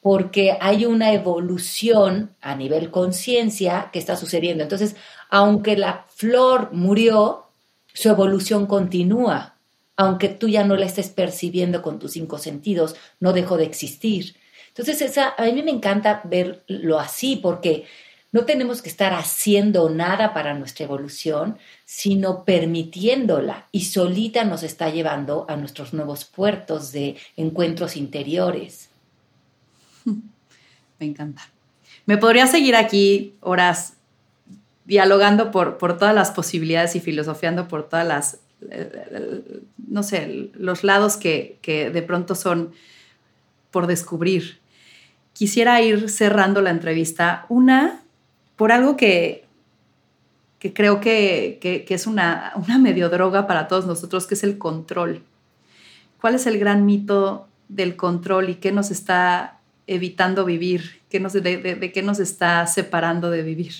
[0.00, 4.62] porque hay una evolución a nivel conciencia que está sucediendo.
[4.62, 4.96] Entonces,
[5.30, 7.46] aunque la flor murió,
[7.92, 9.54] su evolución continúa,
[9.96, 14.36] aunque tú ya no la estés percibiendo con tus cinco sentidos, no dejó de existir.
[14.68, 17.86] Entonces, esa, a mí me encanta verlo así, porque
[18.36, 21.56] no tenemos que estar haciendo nada para nuestra evolución,
[21.86, 28.90] sino permitiéndola y solita nos está llevando a nuestros nuevos puertos de encuentros interiores.
[30.04, 31.48] Me encanta.
[32.04, 33.94] Me podría seguir aquí horas
[34.84, 40.84] dialogando por, por todas las posibilidades y filosofiando por todas las, eh, no sé, los
[40.84, 42.74] lados que, que de pronto son
[43.70, 44.58] por descubrir.
[45.32, 47.46] Quisiera ir cerrando la entrevista.
[47.48, 48.02] Una,
[48.56, 49.44] por algo que,
[50.58, 55.22] que creo que, es una, una, medio droga para todos nosotros, que es el control.
[56.20, 61.02] ¿Cuál es el gran mito del control y qué nos está evitando vivir?
[61.10, 63.72] ¿Qué nos, de, qué nos está separando de vivir?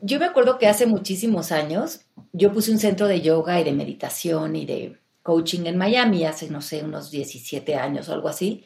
[0.00, 2.00] Yo me acuerdo que hace muchísimos años
[2.32, 6.48] yo puse un centro de yoga y de meditación y de coaching en Miami, hace,
[6.48, 8.64] no sé, unos 17 años o algo así.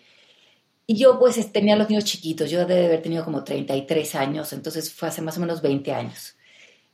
[0.90, 4.92] Y yo pues tenía los niños chiquitos, yo debe haber tenido como 33 años, entonces
[4.92, 6.34] fue hace más o menos 20 años.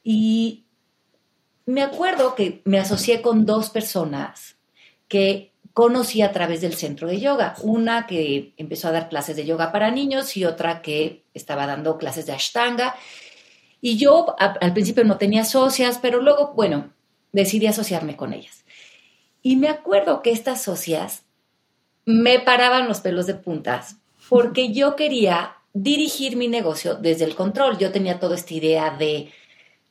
[0.04, 0.66] Y
[1.64, 4.58] me acuerdo que me asocié con dos personas
[5.08, 7.54] que conocí a través del centro de yoga.
[7.62, 11.96] Una que empezó a dar clases de yoga para niños y otra que estaba dando
[11.96, 12.96] clases de ashtanga.
[13.80, 16.92] Y yo al principio no tenía socias, pero luego, bueno,
[17.32, 18.66] decidí asociarme con ellas.
[19.40, 21.22] Y me acuerdo que estas socias
[22.06, 23.96] me paraban los pelos de puntas
[24.28, 27.76] porque yo quería dirigir mi negocio desde el control.
[27.78, 29.30] Yo tenía toda esta idea de,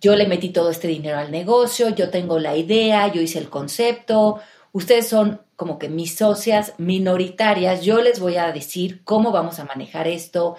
[0.01, 3.49] yo le metí todo este dinero al negocio, yo tengo la idea, yo hice el
[3.49, 4.39] concepto,
[4.72, 9.66] ustedes son como que mis socias minoritarias, yo les voy a decir cómo vamos a
[9.66, 10.55] manejar esto.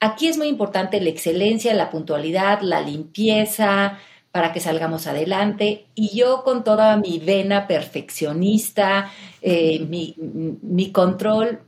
[0.00, 3.98] Aquí es muy importante la excelencia, la puntualidad, la limpieza,
[4.34, 5.86] para que salgamos adelante.
[5.94, 11.60] Y yo con toda mi vena perfeccionista, eh, mi, control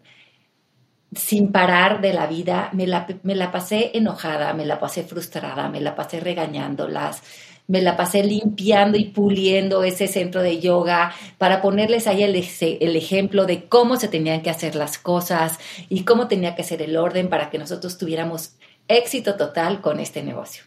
[1.14, 3.06] sin parar de la vida, me la,
[3.52, 7.22] pasé enojada, me la pasé frustrada, me la pasé regañándolas,
[7.68, 12.96] me la pasé limpiando y puliendo ese centro de yoga para ponerles ahí el, el,
[12.96, 16.96] ejemplo de cómo se tenían que hacer las cosas y cómo tenía que ser el
[16.96, 18.56] orden para que nosotros tuviéramos
[18.88, 20.64] éxito total con este negocio.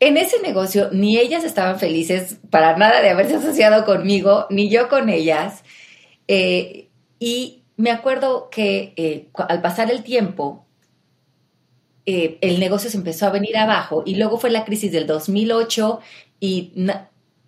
[0.00, 4.88] En ese negocio ni ellas estaban felices para nada de haberse asociado conmigo, ni yo
[4.88, 5.62] con ellas.
[6.26, 6.88] Eh,
[7.18, 10.64] y me acuerdo que eh, al pasar el tiempo,
[12.06, 16.00] eh, el negocio se empezó a venir abajo y luego fue la crisis del 2008
[16.40, 16.72] y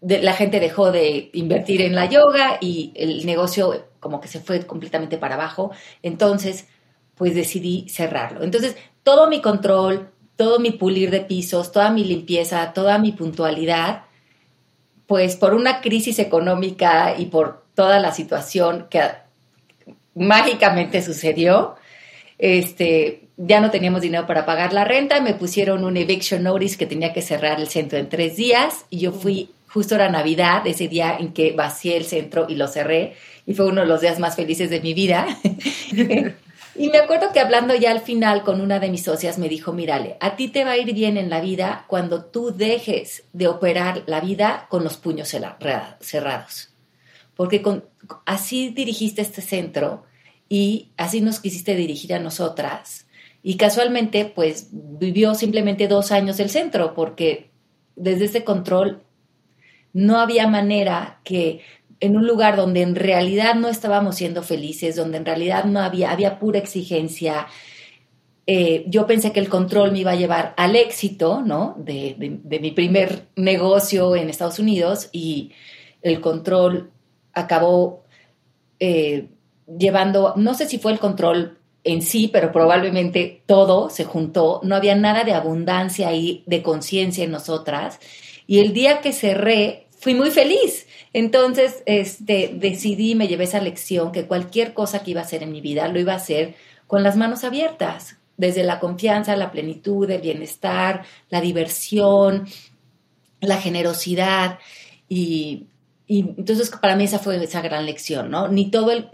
[0.03, 4.67] la gente dejó de invertir en la yoga y el negocio como que se fue
[4.67, 5.71] completamente para abajo.
[6.03, 6.69] Entonces,
[7.15, 8.43] pues decidí cerrarlo.
[8.43, 14.05] Entonces, todo mi control, todo mi pulir de pisos, toda mi limpieza, toda mi puntualidad,
[15.07, 19.03] pues por una crisis económica y por toda la situación que
[20.15, 21.77] mágicamente sucedió,
[22.39, 26.87] este, ya no teníamos dinero para pagar la renta, me pusieron un eviction notice que
[26.87, 30.89] tenía que cerrar el centro en tres días y yo fui, justo era Navidad, ese
[30.89, 33.15] día en que vacié el centro y lo cerré
[33.47, 35.27] y fue uno de los días más felices de mi vida.
[36.75, 39.73] Y me acuerdo que hablando ya al final con una de mis socias me dijo,
[39.73, 43.47] mírale, a ti te va a ir bien en la vida cuando tú dejes de
[43.49, 46.71] operar la vida con los puños cerrados.
[47.35, 47.63] Porque
[48.25, 50.05] así dirigiste este centro
[50.49, 53.07] y así nos quisiste dirigir a nosotras.
[53.43, 57.51] Y casualmente, pues vivió simplemente dos años el centro, porque
[57.97, 59.03] desde ese control
[59.93, 61.61] no había manera que
[62.03, 66.11] en un lugar donde en realidad no estábamos siendo felices, donde en realidad no había,
[66.11, 67.47] había pura exigencia.
[68.45, 71.77] Eh, yo pensé que el control me iba a llevar al éxito, ¿no?
[71.79, 75.53] De, mi primer negocio en Estados Unidos y
[76.03, 76.91] el control
[77.35, 78.03] acabó
[78.81, 79.29] eh,
[79.79, 84.75] llevando, no sé si fue el control en sí, pero probablemente todo se juntó, no
[84.75, 88.01] había nada de abundancia y de conciencia en nosotras.
[88.49, 94.13] Y el día que cerré, fui muy feliz entonces, este, decidí, me llevé esa lección
[94.13, 96.55] que cualquier cosa que iba a hacer en mi vida lo iba a hacer
[96.87, 102.47] con las manos abiertas, desde la confianza, la plenitud, el bienestar, la diversión,
[103.41, 104.59] la generosidad
[105.09, 105.67] y,
[106.09, 108.49] entonces para mí esa fue esa gran lección, ¿no?
[108.49, 109.09] Ni todo el,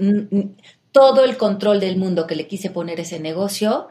[0.91, 3.89] todo el control del mundo que le quise poner ese negocio,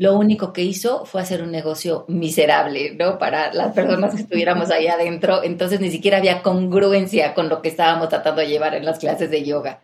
[0.00, 3.18] lo único que hizo fue hacer un negocio miserable, ¿no?
[3.18, 5.42] Para las personas que estuviéramos ahí adentro.
[5.42, 9.30] Entonces ni siquiera había congruencia con lo que estábamos tratando de llevar en las clases
[9.30, 9.82] de yoga.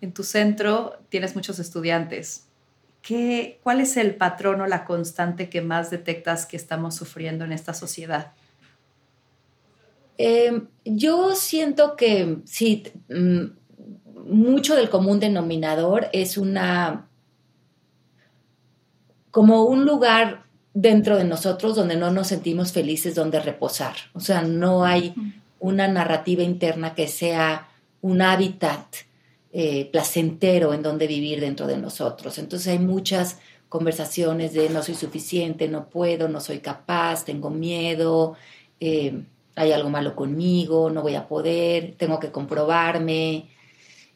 [0.00, 2.46] En tu centro tienes muchos estudiantes.
[3.02, 7.50] ¿Qué, ¿Cuál es el patrón o la constante que más detectas que estamos sufriendo en
[7.50, 8.34] esta sociedad?
[10.16, 13.46] Em, yo siento que sí, mm,
[14.26, 17.08] mucho del común denominador es una
[19.32, 23.96] como un lugar dentro de nosotros donde no nos sentimos felices, donde reposar.
[24.12, 25.14] O sea, no hay
[25.58, 27.68] una narrativa interna que sea
[28.00, 28.86] un hábitat
[29.52, 32.38] eh, placentero en donde vivir dentro de nosotros.
[32.38, 38.36] Entonces hay muchas conversaciones de no soy suficiente, no puedo, no soy capaz, tengo miedo,
[38.80, 39.24] eh,
[39.56, 43.48] hay algo malo conmigo, no voy a poder, tengo que comprobarme.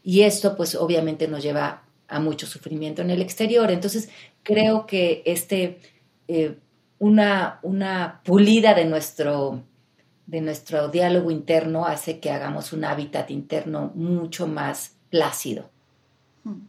[0.03, 3.71] Y esto pues obviamente nos lleva a mucho sufrimiento en el exterior.
[3.71, 4.09] Entonces
[4.43, 5.81] creo que este,
[6.29, 6.57] eh,
[6.99, 9.63] una, una pulida de nuestro,
[10.27, 15.71] de nuestro diálogo interno hace que hagamos un hábitat interno mucho más plácido.
[16.45, 16.67] Hmm.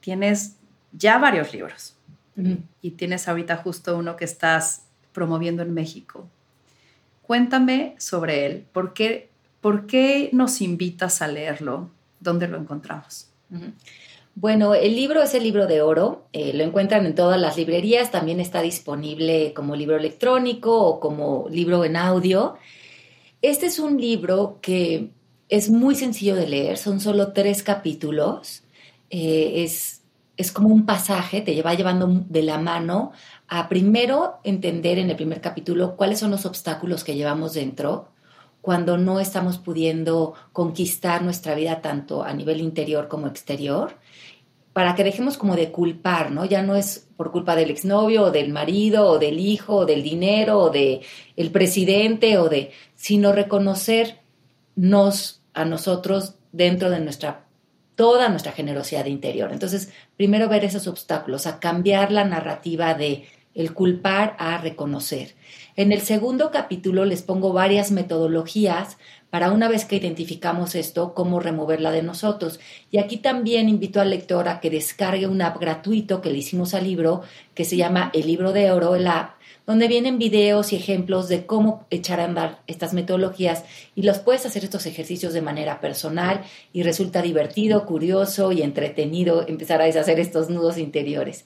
[0.00, 0.56] Tienes
[0.92, 1.96] ya varios libros
[2.80, 6.26] y tienes ahorita justo uno que estás promoviendo en México.
[7.22, 8.66] Cuéntame sobre él.
[8.72, 9.28] ¿Por qué,
[9.60, 11.90] por qué nos invitas a leerlo?
[12.18, 13.29] ¿Dónde lo encontramos?
[14.34, 18.10] Bueno, el libro es el libro de oro, eh, lo encuentran en todas las librerías,
[18.10, 22.56] también está disponible como libro electrónico o como libro en audio.
[23.42, 25.10] Este es un libro que
[25.48, 28.62] es muy sencillo de leer, son solo tres capítulos.
[29.10, 30.02] Eh, es,
[30.36, 33.12] es como un pasaje, te va llevando de la mano
[33.48, 38.09] a primero entender en el primer capítulo cuáles son los obstáculos que llevamos dentro
[38.60, 43.94] cuando no estamos pudiendo conquistar nuestra vida tanto a nivel interior como exterior,
[44.72, 46.44] para que dejemos como de culpar, ¿no?
[46.44, 50.02] Ya no es por culpa del exnovio o del marido o del hijo o del
[50.02, 51.00] dinero o de
[51.36, 57.46] el presidente o de, sino reconocernos a nosotros dentro de nuestra
[57.96, 59.52] toda nuestra generosidad interior.
[59.52, 65.34] Entonces, primero ver esos obstáculos, a cambiar la narrativa de el culpar a reconocer.
[65.76, 68.98] En el segundo capítulo les pongo varias metodologías
[69.30, 72.58] para una vez que identificamos esto, cómo removerla de nosotros.
[72.90, 76.74] Y aquí también invito al lector a que descargue un app gratuito que le hicimos
[76.74, 77.22] al libro,
[77.54, 81.46] que se llama El libro de oro, el app, donde vienen videos y ejemplos de
[81.46, 83.62] cómo echar a andar estas metodologías
[83.94, 86.42] y los puedes hacer estos ejercicios de manera personal
[86.72, 91.44] y resulta divertido, curioso y entretenido empezar a deshacer estos nudos interiores.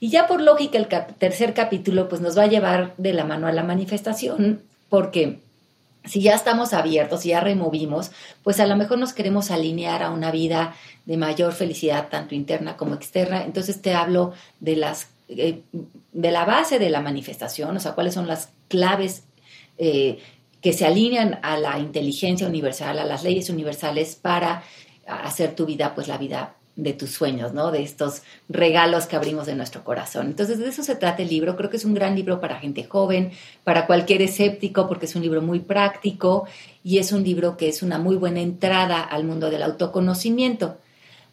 [0.00, 3.46] Y ya por lógica el tercer capítulo pues nos va a llevar de la mano
[3.46, 5.40] a la manifestación porque
[6.04, 8.10] si ya estamos abiertos, si ya removimos,
[8.42, 10.76] pues a lo mejor nos queremos alinear a una vida
[11.06, 13.42] de mayor felicidad, tanto interna como externa.
[13.44, 15.62] Entonces te hablo de las eh,
[16.12, 19.24] de la base de la manifestación, o sea, cuáles son las claves
[19.78, 20.18] eh,
[20.60, 24.62] que se alinean a la inteligencia universal, a las leyes universales para
[25.06, 27.70] hacer tu vida, pues la vida de tus sueños, ¿no?
[27.70, 30.26] De estos regalos que abrimos de nuestro corazón.
[30.26, 31.56] Entonces, de eso se trata el libro.
[31.56, 35.22] Creo que es un gran libro para gente joven, para cualquier escéptico, porque es un
[35.22, 36.46] libro muy práctico
[36.82, 40.78] y es un libro que es una muy buena entrada al mundo del autoconocimiento.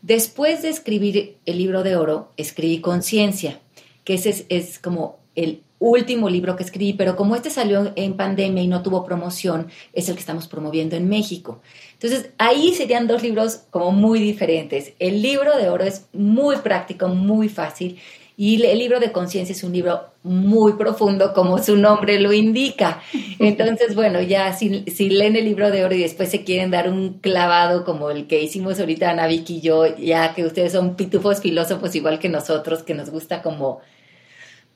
[0.02, 3.60] Después de escribir el libro de oro, escribí Conciencia
[4.04, 8.64] que ese es, como el último libro que escribí, pero como este salió en pandemia
[8.64, 11.60] y no tuvo promoción, es el que estamos promoviendo en México.
[11.94, 14.94] Entonces, ahí serían dos libros como muy diferentes.
[15.00, 18.00] El libro de oro es muy práctico, muy fácil,
[18.38, 23.02] y el libro de conciencia es un libro muy profundo, como su nombre lo indica.
[23.40, 27.20] Entonces, bueno, ya si, leen el libro de oro y después se quieren dar un
[27.20, 31.96] clavado como el que hicimos ahorita Ana y yo, ya que ustedes son pitufos filósofos
[31.96, 33.80] igual que nosotros, que nos gusta como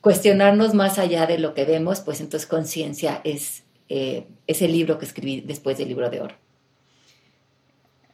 [0.06, 5.00] cuestionarnos más allá de lo que vemos, pues entonces conciencia es, eh, es el libro
[5.00, 6.36] que escribí después del libro de oro.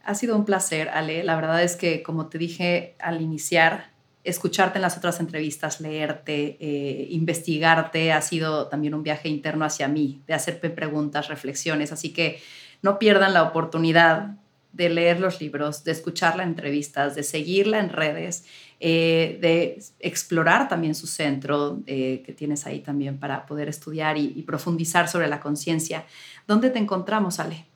[0.02, 1.22] Ha sido un placer, Ale.
[1.22, 3.90] La verdad es que, como te dije al iniciar,
[4.24, 9.86] escucharte en las otras entrevistas, leerte, eh, investigarte, ha sido también un viaje interno hacia
[9.86, 11.92] mí, de hacerme preguntas, reflexiones.
[11.92, 12.40] Así que
[12.80, 14.38] no pierdan la oportunidad
[14.72, 18.46] de leer los libros, de escuchar las entrevistas, de seguirla en redes,
[18.84, 24.42] eh, de explorar también su centro eh, que tienes ahí también para poder estudiar y,
[24.42, 26.04] profundizar sobre la conciencia.
[26.48, 27.66] ¿Dónde te encontramos, Ale?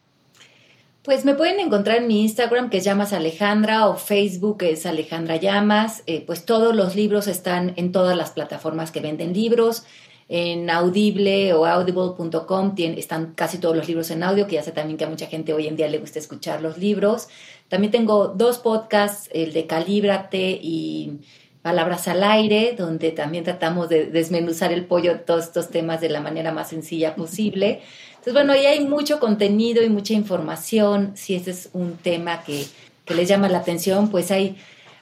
[1.03, 4.85] Pues me pueden encontrar en mi Instagram que es Llamas Alejandra o Facebook que es
[4.85, 6.03] Alejandra Llamas.
[6.09, 9.85] Eh, pues todos los libros están en todas las plataformas que venden libros.
[10.29, 14.99] En Audible o audible.com están casi todos los libros en audio, que ya sé también
[14.99, 17.29] que a mucha gente hoy en día le gusta escuchar los libros.
[17.69, 21.21] También tengo dos podcasts, el de Calíbrate y
[21.63, 26.09] Palabras al Aire, donde también tratamos de desmenuzar el pollo de todos estos temas de
[26.09, 27.83] la manera más sencilla posible.
[28.11, 31.13] Entonces, bueno, ahí hay mucho contenido y mucha información.
[31.15, 32.65] Si ese es un tema que,
[33.05, 34.57] que les llama la atención, pues hay,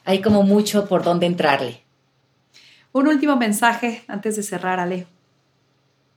[0.05, 1.81] hay como mucho por donde entrarle.
[2.93, 5.14] Un último mensaje antes de cerrar, Ale.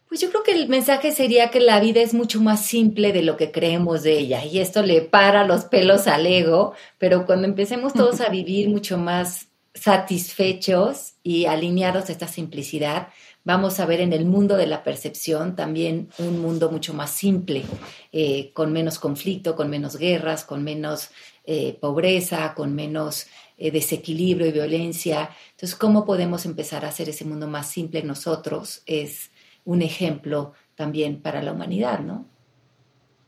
[0.08, 3.24] Pues yo creo que el mensaje sería que la vida es mucho más simple de
[3.24, 7.46] lo que creemos de ella y esto le para los pelos al ego, pero cuando
[7.46, 13.10] empecemos todos a vivir mucho más satisfechos y alineados a esta simplicidad,
[13.44, 17.64] vamos a ver en el mundo de la percepción también un mundo mucho más simple,
[18.12, 21.12] eh, con menos conflicto, con menos guerras, con menos
[21.46, 23.28] eh, pobreza, con menos
[23.58, 25.30] eh, desequilibrio y violencia.
[25.52, 28.84] Entonces, ¿cómo podemos empezar a hacer ese mundo más simple nosotros?
[28.86, 29.32] Es
[29.68, 32.26] un ejemplo también para la humanidad, ¿no?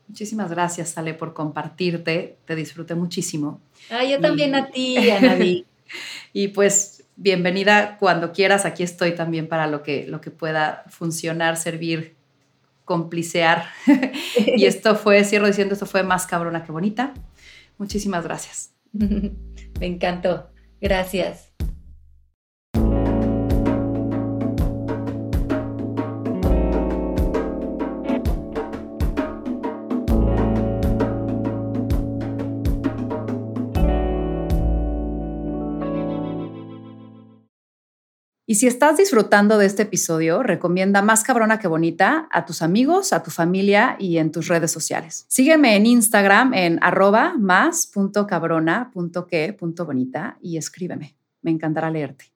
[0.08, 2.38] Muchísimas gracias, Ale, por compartirte.
[2.46, 3.60] Te disfruté muchísimo.
[3.90, 4.96] Ah, yo también a ti,
[6.32, 8.64] y pues bienvenida cuando quieras.
[8.64, 12.16] Aquí estoy también para lo que, lo que pueda funcionar, servir,
[12.86, 13.66] complicear.
[14.56, 17.12] y esto fue, cierro diciendo, esto fue más cabrona que bonita.
[17.76, 18.72] Muchísimas gracias.
[18.92, 20.48] Me encantó.
[20.80, 21.49] Gracias.
[38.50, 43.12] Y si estás disfrutando de este episodio, recomienda Más Cabrona que Bonita a tus amigos,
[43.12, 45.24] a tu familia y en tus redes sociales.
[45.28, 51.14] Sígueme en Instagram en arroba más.cabrona.que.bonita y escríbeme.
[51.42, 52.32] Me encantará leerte.